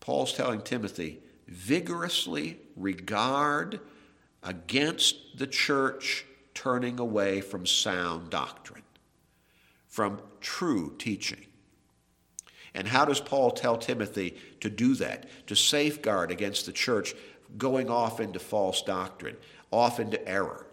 Paul's 0.00 0.32
telling 0.32 0.62
Timothy, 0.62 1.20
vigorously 1.46 2.58
regard 2.76 3.78
against 4.42 5.38
the 5.38 5.46
church 5.46 6.24
turning 6.54 6.98
away 6.98 7.40
from 7.40 7.66
sound 7.66 8.30
doctrine, 8.30 8.81
from 9.92 10.18
true 10.40 10.94
teaching. 10.98 11.44
And 12.74 12.88
how 12.88 13.04
does 13.04 13.20
Paul 13.20 13.50
tell 13.50 13.76
Timothy 13.76 14.38
to 14.60 14.70
do 14.70 14.94
that? 14.94 15.26
To 15.48 15.54
safeguard 15.54 16.30
against 16.30 16.64
the 16.64 16.72
church 16.72 17.14
going 17.58 17.90
off 17.90 18.18
into 18.18 18.38
false 18.38 18.80
doctrine, 18.80 19.36
off 19.70 20.00
into 20.00 20.26
error. 20.26 20.66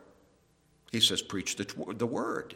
He 0.94 1.02
says, 1.02 1.22
preach 1.22 1.58
the, 1.58 1.68
the 1.98 2.08
word. 2.08 2.56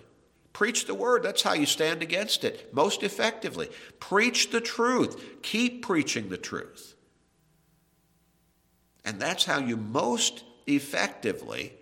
Preach 0.54 0.86
the 0.86 0.96
word. 0.96 1.24
That's 1.24 1.42
how 1.42 1.52
you 1.52 1.66
stand 1.66 2.02
against 2.02 2.46
it 2.46 2.74
most 2.74 3.04
effectively. 3.04 3.70
Preach 4.00 4.52
the 4.52 4.62
truth. 4.62 5.42
Keep 5.42 5.82
preaching 5.82 6.30
the 6.30 6.38
truth. 6.38 6.96
And 9.04 9.20
that's 9.20 9.44
how 9.44 9.60
you 9.60 9.76
most 9.76 10.46
effectively 10.66 11.74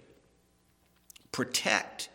protect 1.32 2.10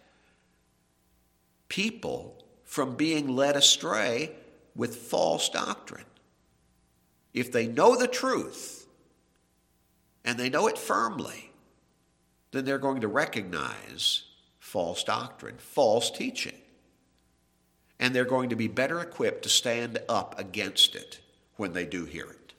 people 1.68 2.35
from 2.66 2.96
being 2.96 3.34
led 3.34 3.56
astray 3.56 4.32
with 4.74 4.96
false 4.96 5.48
doctrine. 5.48 6.04
If 7.32 7.52
they 7.52 7.66
know 7.66 7.96
the 7.96 8.08
truth 8.08 8.86
and 10.24 10.36
they 10.36 10.50
know 10.50 10.66
it 10.66 10.76
firmly, 10.76 11.50
then 12.50 12.64
they're 12.64 12.78
going 12.78 13.00
to 13.00 13.08
recognize 13.08 14.24
false 14.58 15.04
doctrine, 15.04 15.56
false 15.58 16.10
teaching. 16.10 16.56
And 17.98 18.14
they're 18.14 18.24
going 18.24 18.50
to 18.50 18.56
be 18.56 18.68
better 18.68 19.00
equipped 19.00 19.44
to 19.44 19.48
stand 19.48 19.98
up 20.08 20.38
against 20.38 20.94
it 20.94 21.20
when 21.56 21.72
they 21.72 21.86
do 21.86 22.04
hear 22.04 22.26
it. 22.26 22.52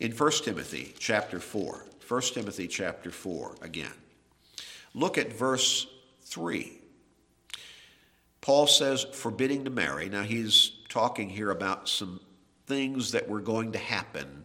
In 0.00 0.12
1 0.12 0.30
Timothy 0.44 0.94
chapter 0.98 1.38
4, 1.38 1.84
1 2.06 2.20
Timothy 2.20 2.66
chapter 2.66 3.10
4 3.10 3.56
again. 3.62 3.92
Look 4.92 5.16
at 5.16 5.32
verse 5.32 5.86
3. 6.22 6.80
Paul 8.44 8.66
says, 8.66 9.04
forbidding 9.04 9.64
to 9.64 9.70
marry. 9.70 10.10
Now, 10.10 10.22
he's 10.22 10.72
talking 10.90 11.30
here 11.30 11.50
about 11.50 11.88
some 11.88 12.20
things 12.66 13.12
that 13.12 13.26
were 13.26 13.40
going 13.40 13.72
to 13.72 13.78
happen 13.78 14.44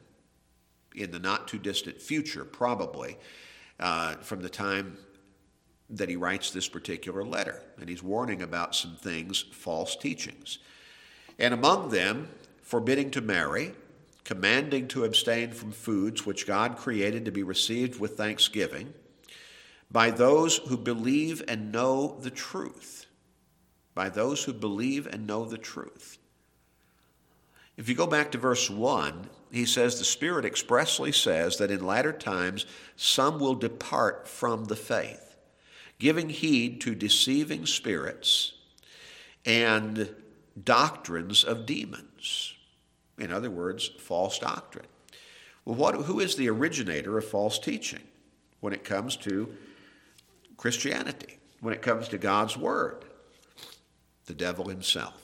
in 0.96 1.12
the 1.12 1.20
not 1.20 1.50
too 1.50 1.58
distant 1.60 2.01
future, 2.01 2.46
probably, 2.46 3.18
uh, 3.77 4.13
from 4.22 4.41
the 4.41 4.48
time 4.48 4.98
that 5.89 6.08
he 6.08 6.15
writes 6.15 6.51
this 6.51 6.70
particular 6.70 7.25
letter. 7.25 7.62
And 7.77 7.89
he's 7.89 8.01
warning 8.01 8.41
about 8.41 8.74
some 8.74 8.96
things, 8.96 9.41
false 9.51 9.98
teachings. 9.98 10.60
And 11.38 11.53
among 11.53 11.89
them, 11.89 12.29
forbidding 12.62 13.12
to 13.12 13.22
marry, 13.22 13.74
commanding 14.24 14.88
to 14.89 15.03
abstain 15.03 15.51
from 15.51 15.74
foods 15.74 16.25
which 16.25 16.48
God 16.48 16.77
created 16.77 17.25
to 17.25 17.32
be 17.32 17.44
received 17.44 18.00
with 18.00 18.15
thanksgiving 18.15 18.94
by 19.91 20.10
those 20.10 20.56
who 20.56 20.77
believe 20.77 21.44
and 21.50 21.74
know 21.74 22.18
the 22.22 22.32
truth 22.32 23.08
by 24.00 24.08
those 24.08 24.46
who 24.46 24.53
believe 24.53 25.08
and 25.08 25.27
know 25.27 25.44
the 25.44 25.58
truth. 25.58 26.20
If 27.75 27.89
you 27.89 27.96
go 27.96 28.08
back 28.08 28.32
to 28.32 28.38
verse 28.38 28.70
1, 28.70 29.29
he 29.51 29.65
says, 29.65 30.00
The 30.00 30.06
Spirit 30.06 30.46
expressly 30.46 31.12
says 31.12 31.58
that 31.58 31.70
in 31.70 31.86
latter 31.86 32.13
times 32.13 32.65
some 32.96 33.39
will 33.39 33.56
depart 33.56 34.25
from 34.25 34.63
the 34.63 34.77
faith, 34.77 35.36
giving 36.00 36.29
heed 36.29 36.79
to 36.79 36.96
deceiving 36.96 37.65
spirits 37.65 38.53
and 39.46 40.15
doctrines 40.63 41.44
of 41.44 41.65
demons. 41.65 42.53
In 43.18 43.34
other 43.34 43.51
words, 43.51 43.86
false 44.00 44.39
doctrine. 44.39 44.88
Well, 45.65 45.75
what, 45.75 45.96
who 45.96 46.22
is 46.22 46.38
the 46.38 46.50
originator 46.50 47.18
of 47.18 47.25
false 47.25 47.60
teaching 47.60 48.08
when 48.62 48.72
it 48.72 48.86
comes 48.86 49.18
to 49.18 49.53
Christianity, 50.56 51.38
when 51.60 51.74
it 51.74 51.82
comes 51.82 52.08
to 52.08 52.18
God's 52.18 52.56
Word? 52.56 53.03
The 54.29 54.36
devil 54.36 54.69
himself. 54.69 55.19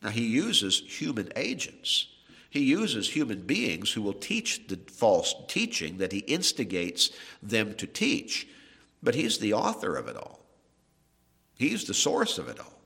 Now, 0.00 0.10
he 0.10 0.26
uses 0.26 0.80
human 0.86 1.30
agents. 1.34 2.06
He 2.48 2.60
uses 2.60 3.10
human 3.10 3.40
beings 3.40 3.90
who 3.90 4.00
will 4.00 4.12
teach 4.12 4.68
the 4.68 4.78
false 4.86 5.34
teaching 5.48 5.98
that 5.98 6.12
he 6.12 6.20
instigates 6.20 7.10
them 7.42 7.74
to 7.74 7.86
teach, 7.86 8.46
but 9.02 9.16
he's 9.16 9.38
the 9.38 9.54
author 9.54 9.96
of 9.96 10.06
it 10.06 10.16
all. 10.16 10.38
He's 11.58 11.84
the 11.84 11.94
source 11.94 12.38
of 12.38 12.48
it 12.48 12.60
all. 12.60 12.78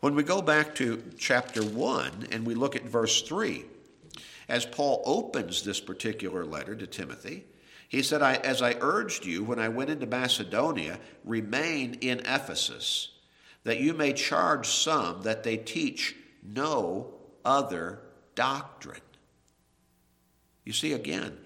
When 0.00 0.14
we 0.14 0.22
go 0.22 0.42
back 0.42 0.74
to 0.76 1.02
chapter 1.16 1.64
1 1.64 2.28
and 2.30 2.46
we 2.46 2.54
look 2.54 2.76
at 2.76 2.84
verse 2.84 3.22
3, 3.22 3.64
as 4.50 4.66
Paul 4.66 5.02
opens 5.06 5.62
this 5.62 5.80
particular 5.80 6.44
letter 6.44 6.76
to 6.76 6.86
Timothy, 6.86 7.44
he 7.88 8.02
said, 8.02 8.20
I, 8.20 8.34
As 8.34 8.60
I 8.60 8.76
urged 8.80 9.24
you 9.24 9.44
when 9.44 9.58
I 9.58 9.70
went 9.70 9.88
into 9.88 10.06
Macedonia, 10.06 10.98
remain 11.24 11.94
in 12.02 12.20
Ephesus 12.20 13.08
that 13.68 13.80
you 13.80 13.92
may 13.92 14.14
charge 14.14 14.66
some 14.66 15.20
that 15.20 15.42
they 15.42 15.58
teach 15.58 16.16
no 16.42 17.12
other 17.44 18.00
doctrine. 18.34 19.02
You 20.64 20.72
see, 20.72 20.94
again, 20.94 21.36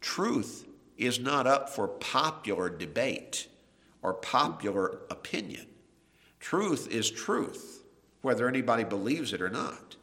truth 0.00 0.66
is 0.96 1.20
not 1.20 1.46
up 1.46 1.68
for 1.68 1.86
popular 1.86 2.70
debate 2.70 3.46
or 4.00 4.14
popular 4.14 5.00
opinion. 5.10 5.66
Truth 6.38 6.88
is 6.90 7.10
truth, 7.10 7.84
whether 8.22 8.48
anybody 8.48 8.84
believes 8.84 9.34
it 9.34 9.42
or 9.42 9.50
not. 9.50 9.96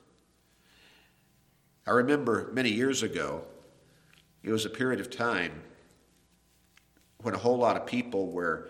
I 1.88 1.92
remember 1.92 2.52
many 2.54 2.70
years 2.70 3.02
ago, 3.02 3.42
it 4.44 4.52
was 4.52 4.66
a 4.66 4.70
period 4.70 5.00
of 5.00 5.10
time 5.10 5.64
when 7.24 7.34
a 7.34 7.40
whole 7.40 7.58
lot 7.58 7.76
of 7.78 7.88
people 7.88 8.28
were, 8.28 8.70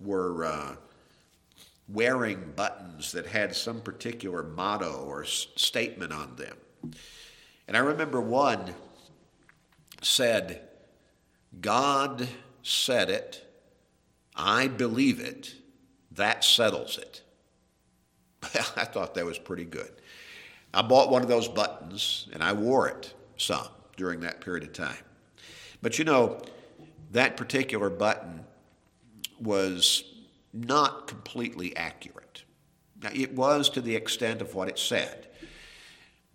were 0.00 0.46
uh, 0.46 0.74
wearing 1.88 2.52
buttons 2.56 3.12
that 3.12 3.26
had 3.26 3.54
some 3.54 3.80
particular 3.80 4.42
motto 4.42 5.04
or 5.06 5.24
s- 5.24 5.48
statement 5.56 6.12
on 6.12 6.36
them. 6.36 6.56
And 7.68 7.76
I 7.76 7.80
remember 7.80 8.20
one 8.20 8.74
said, 10.02 10.62
God 11.60 12.28
said 12.62 13.10
it, 13.10 13.44
I 14.34 14.68
believe 14.68 15.20
it, 15.20 15.54
that 16.12 16.44
settles 16.44 16.98
it. 16.98 17.22
I 18.76 18.84
thought 18.84 19.14
that 19.14 19.24
was 19.24 19.38
pretty 19.38 19.64
good. 19.64 19.90
I 20.72 20.82
bought 20.82 21.10
one 21.10 21.22
of 21.22 21.28
those 21.28 21.48
buttons 21.48 22.28
and 22.32 22.42
I 22.42 22.52
wore 22.52 22.88
it 22.88 23.14
some 23.36 23.68
during 23.96 24.20
that 24.20 24.40
period 24.40 24.64
of 24.64 24.72
time. 24.72 24.96
But 25.82 25.98
you 25.98 26.04
know, 26.04 26.40
that 27.12 27.36
particular 27.36 27.90
button 27.90 28.44
was 29.40 30.13
not 30.54 31.08
completely 31.08 31.76
accurate. 31.76 32.44
Now, 33.02 33.10
it 33.12 33.34
was 33.34 33.68
to 33.70 33.80
the 33.80 33.96
extent 33.96 34.40
of 34.40 34.54
what 34.54 34.68
it 34.68 34.78
said. 34.78 35.26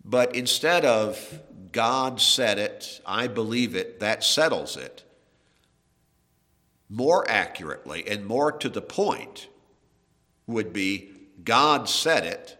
But 0.04 0.34
instead 0.36 0.84
of 0.84 1.40
God 1.72 2.20
said 2.20 2.58
it, 2.58 3.00
I 3.06 3.26
believe 3.26 3.74
it, 3.74 4.00
that 4.00 4.22
settles 4.22 4.76
it, 4.76 5.04
more 6.88 7.28
accurately 7.30 8.06
and 8.08 8.26
more 8.26 8.52
to 8.52 8.68
the 8.68 8.82
point 8.82 9.48
would 10.46 10.72
be 10.72 11.10
God 11.42 11.88
said 11.88 12.24
it, 12.24 12.58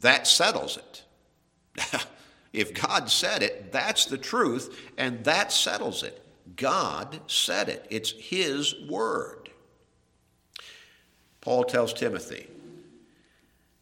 that 0.00 0.26
settles 0.26 0.76
it. 0.76 1.04
if 2.52 2.74
God 2.74 3.10
said 3.10 3.42
it, 3.42 3.72
that's 3.72 4.06
the 4.06 4.18
truth, 4.18 4.76
and 4.98 5.24
that 5.24 5.52
settles 5.52 6.02
it. 6.02 6.24
God 6.56 7.20
said 7.26 7.68
it, 7.68 7.86
it's 7.90 8.10
His 8.10 8.74
word. 8.88 9.39
Paul 11.40 11.64
tells 11.64 11.92
Timothy, 11.92 12.46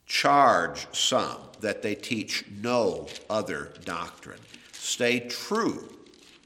charge 0.07 0.87
some 0.93 1.39
that 1.61 1.83
they 1.83 1.95
teach 1.95 2.45
no 2.63 3.09
other 3.29 3.73
doctrine. 3.85 4.41
Stay 4.73 5.21
true 5.21 5.93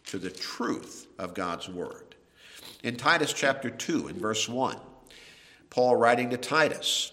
to 0.07 0.19
the 0.19 0.31
truth 0.31 1.07
of 1.19 1.35
God's 1.35 1.69
word. 1.69 2.15
In 2.83 2.97
Titus 2.97 3.33
chapter 3.33 3.71
2, 3.71 4.09
in 4.09 4.19
verse 4.19 4.49
1, 4.49 4.77
Paul 5.71 5.97
writing 5.97 6.31
to 6.31 6.37
Titus, 6.37 7.13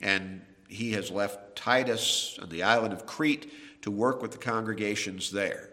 and 0.00 0.42
he 0.68 0.92
has 0.92 1.10
left 1.10 1.54
Titus 1.54 2.38
on 2.40 2.48
the 2.48 2.62
island 2.62 2.92
of 2.92 3.06
Crete 3.06 3.52
to 3.82 3.90
work 3.90 4.22
with 4.22 4.32
the 4.32 4.38
congregations 4.38 5.30
there. 5.30 5.70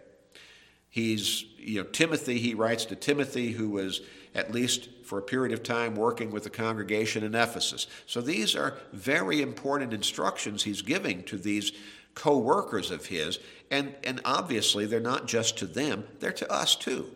He's, 0.89 1.45
you 1.57 1.81
know, 1.81 1.89
Timothy, 1.89 2.39
he 2.39 2.53
writes 2.53 2.85
to 2.85 2.95
Timothy, 2.95 3.51
who 3.51 3.69
was 3.69 4.01
at 4.35 4.51
least 4.51 4.89
for 5.03 5.17
a 5.17 5.23
period 5.23 5.53
of 5.53 5.63
time 5.63 5.95
working 5.95 6.31
with 6.31 6.43
the 6.43 6.49
congregation 6.49 7.23
in 7.23 7.35
Ephesus. 7.35 7.87
So 8.05 8.21
these 8.21 8.55
are 8.55 8.77
very 8.93 9.41
important 9.41 9.93
instructions 9.93 10.63
he's 10.63 10.81
giving 10.81 11.23
to 11.23 11.37
these 11.37 11.71
co 12.13 12.37
workers 12.37 12.91
of 12.91 13.07
his. 13.07 13.39
And, 13.71 13.95
and 14.03 14.21
obviously, 14.25 14.85
they're 14.85 14.99
not 14.99 15.27
just 15.27 15.57
to 15.59 15.65
them, 15.65 16.05
they're 16.19 16.31
to 16.33 16.51
us 16.51 16.75
too. 16.75 17.09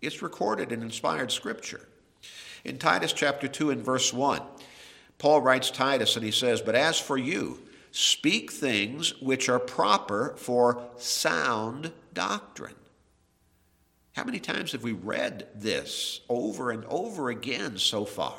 It's 0.00 0.22
recorded 0.22 0.72
in 0.72 0.82
inspired 0.82 1.32
scripture. 1.32 1.88
In 2.64 2.78
Titus 2.78 3.12
chapter 3.12 3.48
2 3.48 3.70
and 3.70 3.84
verse 3.84 4.12
1, 4.12 4.42
Paul 5.18 5.40
writes 5.40 5.70
Titus 5.70 6.16
and 6.16 6.24
he 6.24 6.30
says, 6.30 6.60
But 6.60 6.74
as 6.74 6.98
for 6.98 7.16
you, 7.16 7.60
speak 7.90 8.52
things 8.52 9.20
which 9.22 9.48
are 9.48 9.58
proper 9.58 10.34
for 10.36 10.82
sound 10.96 11.92
doctrine. 12.12 12.74
How 14.16 14.24
many 14.24 14.40
times 14.40 14.72
have 14.72 14.82
we 14.82 14.92
read 14.92 15.46
this 15.54 16.22
over 16.30 16.70
and 16.70 16.86
over 16.86 17.28
again 17.28 17.76
so 17.76 18.06
far? 18.06 18.38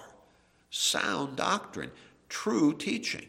Sound 0.71 1.35
doctrine, 1.35 1.91
true 2.29 2.73
teaching. 2.73 3.27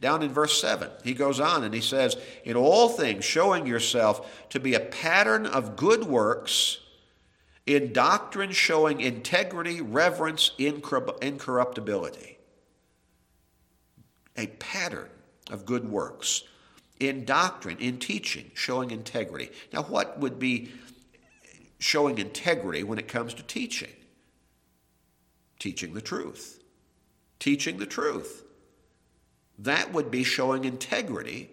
Down 0.00 0.22
in 0.22 0.30
verse 0.30 0.58
7, 0.58 0.88
he 1.04 1.12
goes 1.12 1.38
on 1.38 1.64
and 1.64 1.74
he 1.74 1.82
says, 1.82 2.16
In 2.44 2.56
all 2.56 2.88
things, 2.88 3.26
showing 3.26 3.66
yourself 3.66 4.48
to 4.48 4.58
be 4.58 4.72
a 4.72 4.80
pattern 4.80 5.44
of 5.44 5.76
good 5.76 6.04
works, 6.04 6.78
in 7.66 7.92
doctrine, 7.92 8.52
showing 8.52 9.02
integrity, 9.02 9.82
reverence, 9.82 10.52
incorruptibility. 10.56 12.38
A 14.38 14.46
pattern 14.46 15.10
of 15.50 15.66
good 15.66 15.90
works. 15.90 16.42
In 16.98 17.26
doctrine, 17.26 17.76
in 17.78 17.98
teaching, 17.98 18.50
showing 18.54 18.90
integrity. 18.90 19.50
Now, 19.74 19.82
what 19.82 20.18
would 20.18 20.38
be 20.38 20.70
showing 21.78 22.18
integrity 22.18 22.82
when 22.82 22.98
it 22.98 23.08
comes 23.08 23.34
to 23.34 23.42
teaching. 23.42 23.92
teaching 25.58 25.94
the 25.94 26.00
truth. 26.00 26.62
Teaching 27.38 27.78
the 27.78 27.86
truth. 27.86 28.44
That 29.58 29.92
would 29.92 30.10
be 30.10 30.22
showing 30.22 30.64
integrity 30.64 31.50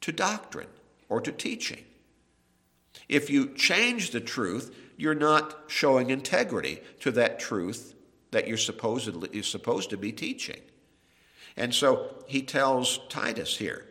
to 0.00 0.12
doctrine 0.12 0.68
or 1.08 1.20
to 1.20 1.32
teaching. 1.32 1.84
If 3.08 3.30
you 3.30 3.54
change 3.54 4.10
the 4.10 4.20
truth, 4.20 4.74
you're 4.96 5.14
not 5.14 5.64
showing 5.66 6.10
integrity 6.10 6.80
to 7.00 7.10
that 7.12 7.38
truth 7.38 7.94
that 8.30 8.46
you're 8.48 8.56
supposedly 8.56 9.42
supposed 9.42 9.90
to 9.90 9.96
be 9.96 10.12
teaching. 10.12 10.60
And 11.56 11.74
so 11.74 12.24
he 12.26 12.42
tells 12.42 13.00
Titus 13.08 13.56
here 13.56 13.86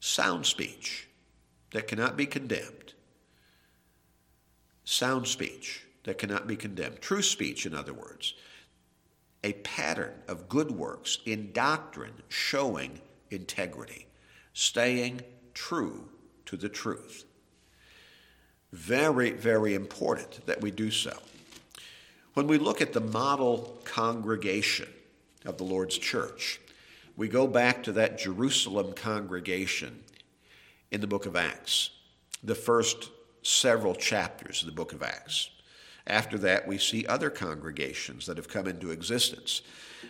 sound 0.00 0.46
speech 0.46 1.08
that 1.72 1.88
cannot 1.88 2.16
be 2.16 2.26
condemned. 2.26 2.85
Sound 4.86 5.26
speech 5.26 5.82
that 6.04 6.16
cannot 6.16 6.46
be 6.46 6.54
condemned. 6.54 7.00
True 7.00 7.20
speech, 7.20 7.66
in 7.66 7.74
other 7.74 7.92
words. 7.92 8.34
A 9.42 9.52
pattern 9.52 10.14
of 10.28 10.48
good 10.48 10.70
works 10.70 11.18
in 11.26 11.52
doctrine 11.52 12.22
showing 12.28 13.00
integrity, 13.30 14.06
staying 14.52 15.22
true 15.54 16.08
to 16.46 16.56
the 16.56 16.68
truth. 16.68 17.24
Very, 18.72 19.32
very 19.32 19.74
important 19.74 20.46
that 20.46 20.60
we 20.60 20.70
do 20.70 20.92
so. 20.92 21.18
When 22.34 22.46
we 22.46 22.56
look 22.56 22.80
at 22.80 22.92
the 22.92 23.00
model 23.00 23.80
congregation 23.84 24.88
of 25.44 25.58
the 25.58 25.64
Lord's 25.64 25.98
church, 25.98 26.60
we 27.16 27.26
go 27.26 27.48
back 27.48 27.82
to 27.82 27.92
that 27.92 28.18
Jerusalem 28.18 28.92
congregation 28.92 30.04
in 30.92 31.00
the 31.00 31.06
book 31.08 31.26
of 31.26 31.34
Acts, 31.34 31.90
the 32.44 32.54
first 32.54 33.10
several 33.46 33.94
chapters 33.94 34.62
of 34.62 34.66
the 34.66 34.74
book 34.74 34.92
of 34.92 35.02
Acts. 35.02 35.50
After 36.06 36.38
that, 36.38 36.66
we 36.66 36.78
see 36.78 37.06
other 37.06 37.30
congregations 37.30 38.26
that 38.26 38.36
have 38.36 38.48
come 38.48 38.66
into 38.66 38.90
existence. 38.90 39.62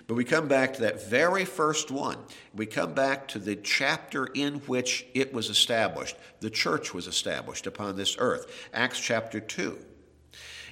But 0.06 0.14
we 0.14 0.24
come 0.24 0.46
back 0.48 0.74
to 0.74 0.82
that 0.82 1.08
very 1.08 1.44
first 1.44 1.90
one. 1.90 2.18
We 2.54 2.66
come 2.66 2.94
back 2.94 3.28
to 3.28 3.38
the 3.38 3.56
chapter 3.56 4.26
in 4.26 4.56
which 4.60 5.06
it 5.14 5.32
was 5.32 5.48
established. 5.48 6.16
The 6.40 6.50
church 6.50 6.92
was 6.92 7.06
established 7.06 7.66
upon 7.66 7.96
this 7.96 8.16
earth, 8.18 8.68
Acts 8.72 9.00
chapter 9.00 9.40
2. 9.40 9.78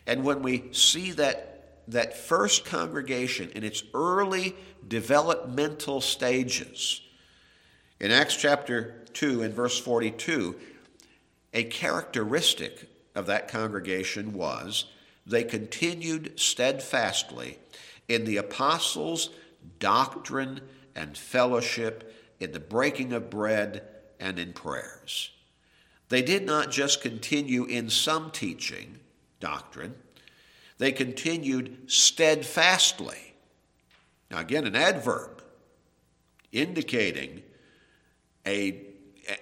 And 0.06 0.24
when 0.24 0.42
we 0.42 0.64
see 0.72 1.12
that, 1.12 1.80
that 1.88 2.16
first 2.16 2.64
congregation 2.64 3.50
in 3.54 3.64
its 3.64 3.82
early 3.94 4.54
developmental 4.86 6.00
stages, 6.00 7.00
in 8.00 8.10
Acts 8.10 8.36
chapter 8.36 9.04
2 9.14 9.42
and 9.42 9.54
verse 9.54 9.78
42, 9.78 10.56
a 11.54 11.64
characteristic 11.64 12.90
of 13.14 13.26
that 13.26 13.48
congregation 13.48 14.34
was 14.34 14.86
they 15.24 15.44
continued 15.44 16.38
steadfastly 16.38 17.58
in 18.08 18.24
the 18.24 18.36
apostles' 18.36 19.30
doctrine 19.78 20.60
and 20.94 21.16
fellowship, 21.16 22.12
in 22.40 22.52
the 22.52 22.60
breaking 22.60 23.12
of 23.12 23.30
bread, 23.30 23.82
and 24.20 24.38
in 24.38 24.52
prayers. 24.52 25.30
They 26.08 26.20
did 26.22 26.44
not 26.44 26.70
just 26.70 27.00
continue 27.00 27.64
in 27.64 27.88
some 27.88 28.30
teaching, 28.30 28.98
doctrine, 29.40 29.94
they 30.78 30.92
continued 30.92 31.90
steadfastly. 31.90 33.34
Now, 34.30 34.40
again, 34.40 34.66
an 34.66 34.76
adverb 34.76 35.42
indicating 36.52 37.42
a, 38.46 38.82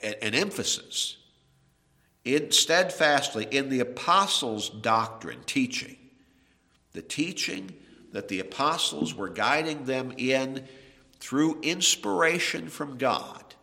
an 0.02 0.34
emphasis 0.34 1.16
in 2.24 2.52
steadfastly 2.52 3.48
in 3.50 3.68
the 3.68 3.80
apostles' 3.80 4.70
doctrine, 4.70 5.40
teaching, 5.46 5.96
the 6.92 7.02
teaching 7.02 7.72
that 8.12 8.28
the 8.28 8.40
apostles 8.40 9.14
were 9.14 9.28
guiding 9.28 9.84
them 9.84 10.12
in 10.16 10.66
through 11.18 11.60
inspiration 11.62 12.68
from 12.68 12.98
God 12.98 13.54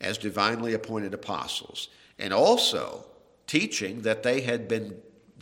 as 0.00 0.16
divinely 0.16 0.72
appointed 0.72 1.12
apostles, 1.12 1.88
and 2.18 2.32
also 2.32 3.04
teaching 3.46 4.02
that 4.02 4.22
they 4.22 4.40
had 4.40 4.66
been 4.66 4.96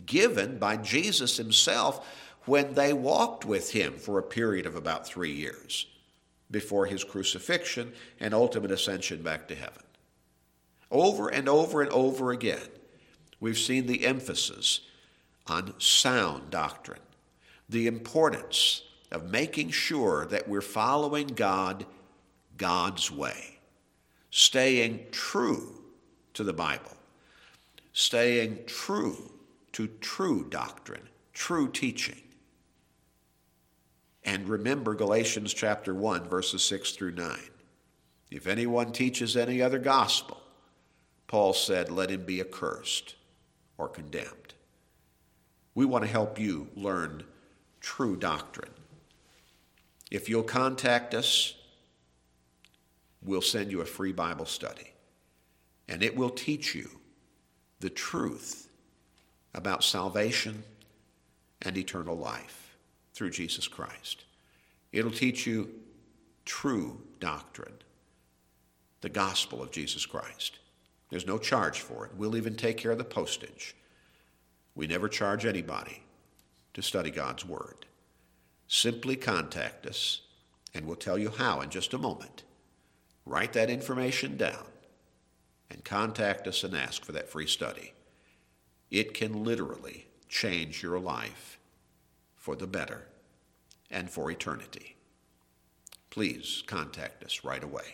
given 0.05 0.57
by 0.57 0.75
Jesus 0.75 1.37
himself 1.37 2.05
when 2.45 2.73
they 2.73 2.91
walked 2.91 3.45
with 3.45 3.71
him 3.71 3.93
for 3.93 4.17
a 4.17 4.23
period 4.23 4.65
of 4.65 4.75
about 4.75 5.07
three 5.07 5.31
years 5.31 5.85
before 6.51 6.87
his 6.87 7.03
crucifixion 7.03 7.93
and 8.19 8.33
ultimate 8.33 8.71
ascension 8.71 9.21
back 9.21 9.47
to 9.47 9.55
heaven. 9.55 9.83
Over 10.91 11.29
and 11.29 11.47
over 11.47 11.81
and 11.81 11.91
over 11.91 12.31
again, 12.31 12.67
we've 13.39 13.57
seen 13.57 13.85
the 13.85 14.05
emphasis 14.05 14.81
on 15.47 15.73
sound 15.79 16.49
doctrine, 16.49 16.99
the 17.67 17.87
importance 17.87 18.83
of 19.11 19.29
making 19.29 19.69
sure 19.69 20.25
that 20.27 20.47
we're 20.47 20.61
following 20.61 21.27
God 21.27 21.85
God's 22.57 23.11
way, 23.11 23.59
staying 24.29 25.05
true 25.11 25.81
to 26.33 26.43
the 26.43 26.53
Bible, 26.53 26.97
staying 27.93 28.59
true 28.65 29.31
to 29.73 29.87
true 30.01 30.45
doctrine, 30.49 31.07
true 31.33 31.69
teaching. 31.69 32.21
And 34.23 34.49
remember 34.49 34.93
Galatians 34.93 35.53
chapter 35.53 35.93
1, 35.93 36.27
verses 36.27 36.63
6 36.63 36.91
through 36.91 37.13
9. 37.13 37.39
If 38.29 38.45
anyone 38.45 38.91
teaches 38.91 39.35
any 39.37 39.61
other 39.61 39.79
gospel, 39.79 40.38
Paul 41.29 41.53
said, 41.53 41.91
let 41.91 42.09
him 42.09 42.25
be 42.25 42.41
accursed 42.41 43.13
or 43.77 43.87
condemned. 43.87 44.55
We 45.75 45.85
want 45.85 46.03
to 46.03 46.09
help 46.09 46.39
you 46.39 46.67
learn 46.75 47.23
true 47.79 48.17
doctrine. 48.17 48.71
If 50.09 50.27
you'll 50.27 50.41
contact 50.41 51.13
us, 51.13 51.53
we'll 53.21 53.43
send 53.43 53.71
you 53.71 53.81
a 53.81 53.85
free 53.85 54.11
Bible 54.11 54.47
study, 54.47 54.91
and 55.87 56.01
it 56.01 56.17
will 56.17 56.31
teach 56.31 56.73
you 56.73 56.89
the 57.79 57.91
truth 57.91 58.67
about 59.53 59.83
salvation 59.83 60.63
and 61.61 61.77
eternal 61.77 62.17
life 62.17 62.75
through 63.13 63.29
Jesus 63.29 63.67
Christ. 63.67 64.23
It'll 64.91 65.11
teach 65.11 65.45
you 65.45 65.69
true 66.43 67.01
doctrine, 67.19 67.75
the 69.01 69.09
gospel 69.09 69.61
of 69.61 69.69
Jesus 69.69 70.07
Christ. 70.07 70.57
There's 71.09 71.27
no 71.27 71.37
charge 71.37 71.79
for 71.79 72.05
it. 72.05 72.11
We'll 72.15 72.37
even 72.37 72.55
take 72.55 72.77
care 72.77 72.91
of 72.91 72.97
the 72.97 73.03
postage. 73.03 73.75
We 74.75 74.87
never 74.87 75.09
charge 75.09 75.45
anybody 75.45 76.03
to 76.73 76.81
study 76.81 77.11
God's 77.11 77.45
Word. 77.45 77.85
Simply 78.67 79.15
contact 79.15 79.85
us, 79.87 80.21
and 80.73 80.85
we'll 80.85 80.95
tell 80.95 81.17
you 81.17 81.31
how 81.31 81.61
in 81.61 81.69
just 81.69 81.93
a 81.93 81.97
moment. 81.97 82.43
Write 83.25 83.53
that 83.53 83.69
information 83.69 84.37
down 84.37 84.65
and 85.69 85.83
contact 85.83 86.47
us 86.47 86.63
and 86.63 86.75
ask 86.75 87.03
for 87.03 87.11
that 87.11 87.29
free 87.29 87.47
study. 87.47 87.93
It 88.91 89.13
can 89.13 89.43
literally 89.43 90.07
change 90.27 90.81
your 90.83 90.99
life 90.99 91.59
for 92.35 92.55
the 92.55 92.67
better 92.67 93.07
and 93.91 94.09
for 94.09 94.31
eternity. 94.31 94.95
Please 96.09 96.63
contact 96.65 97.23
us 97.23 97.43
right 97.43 97.63
away. 97.63 97.85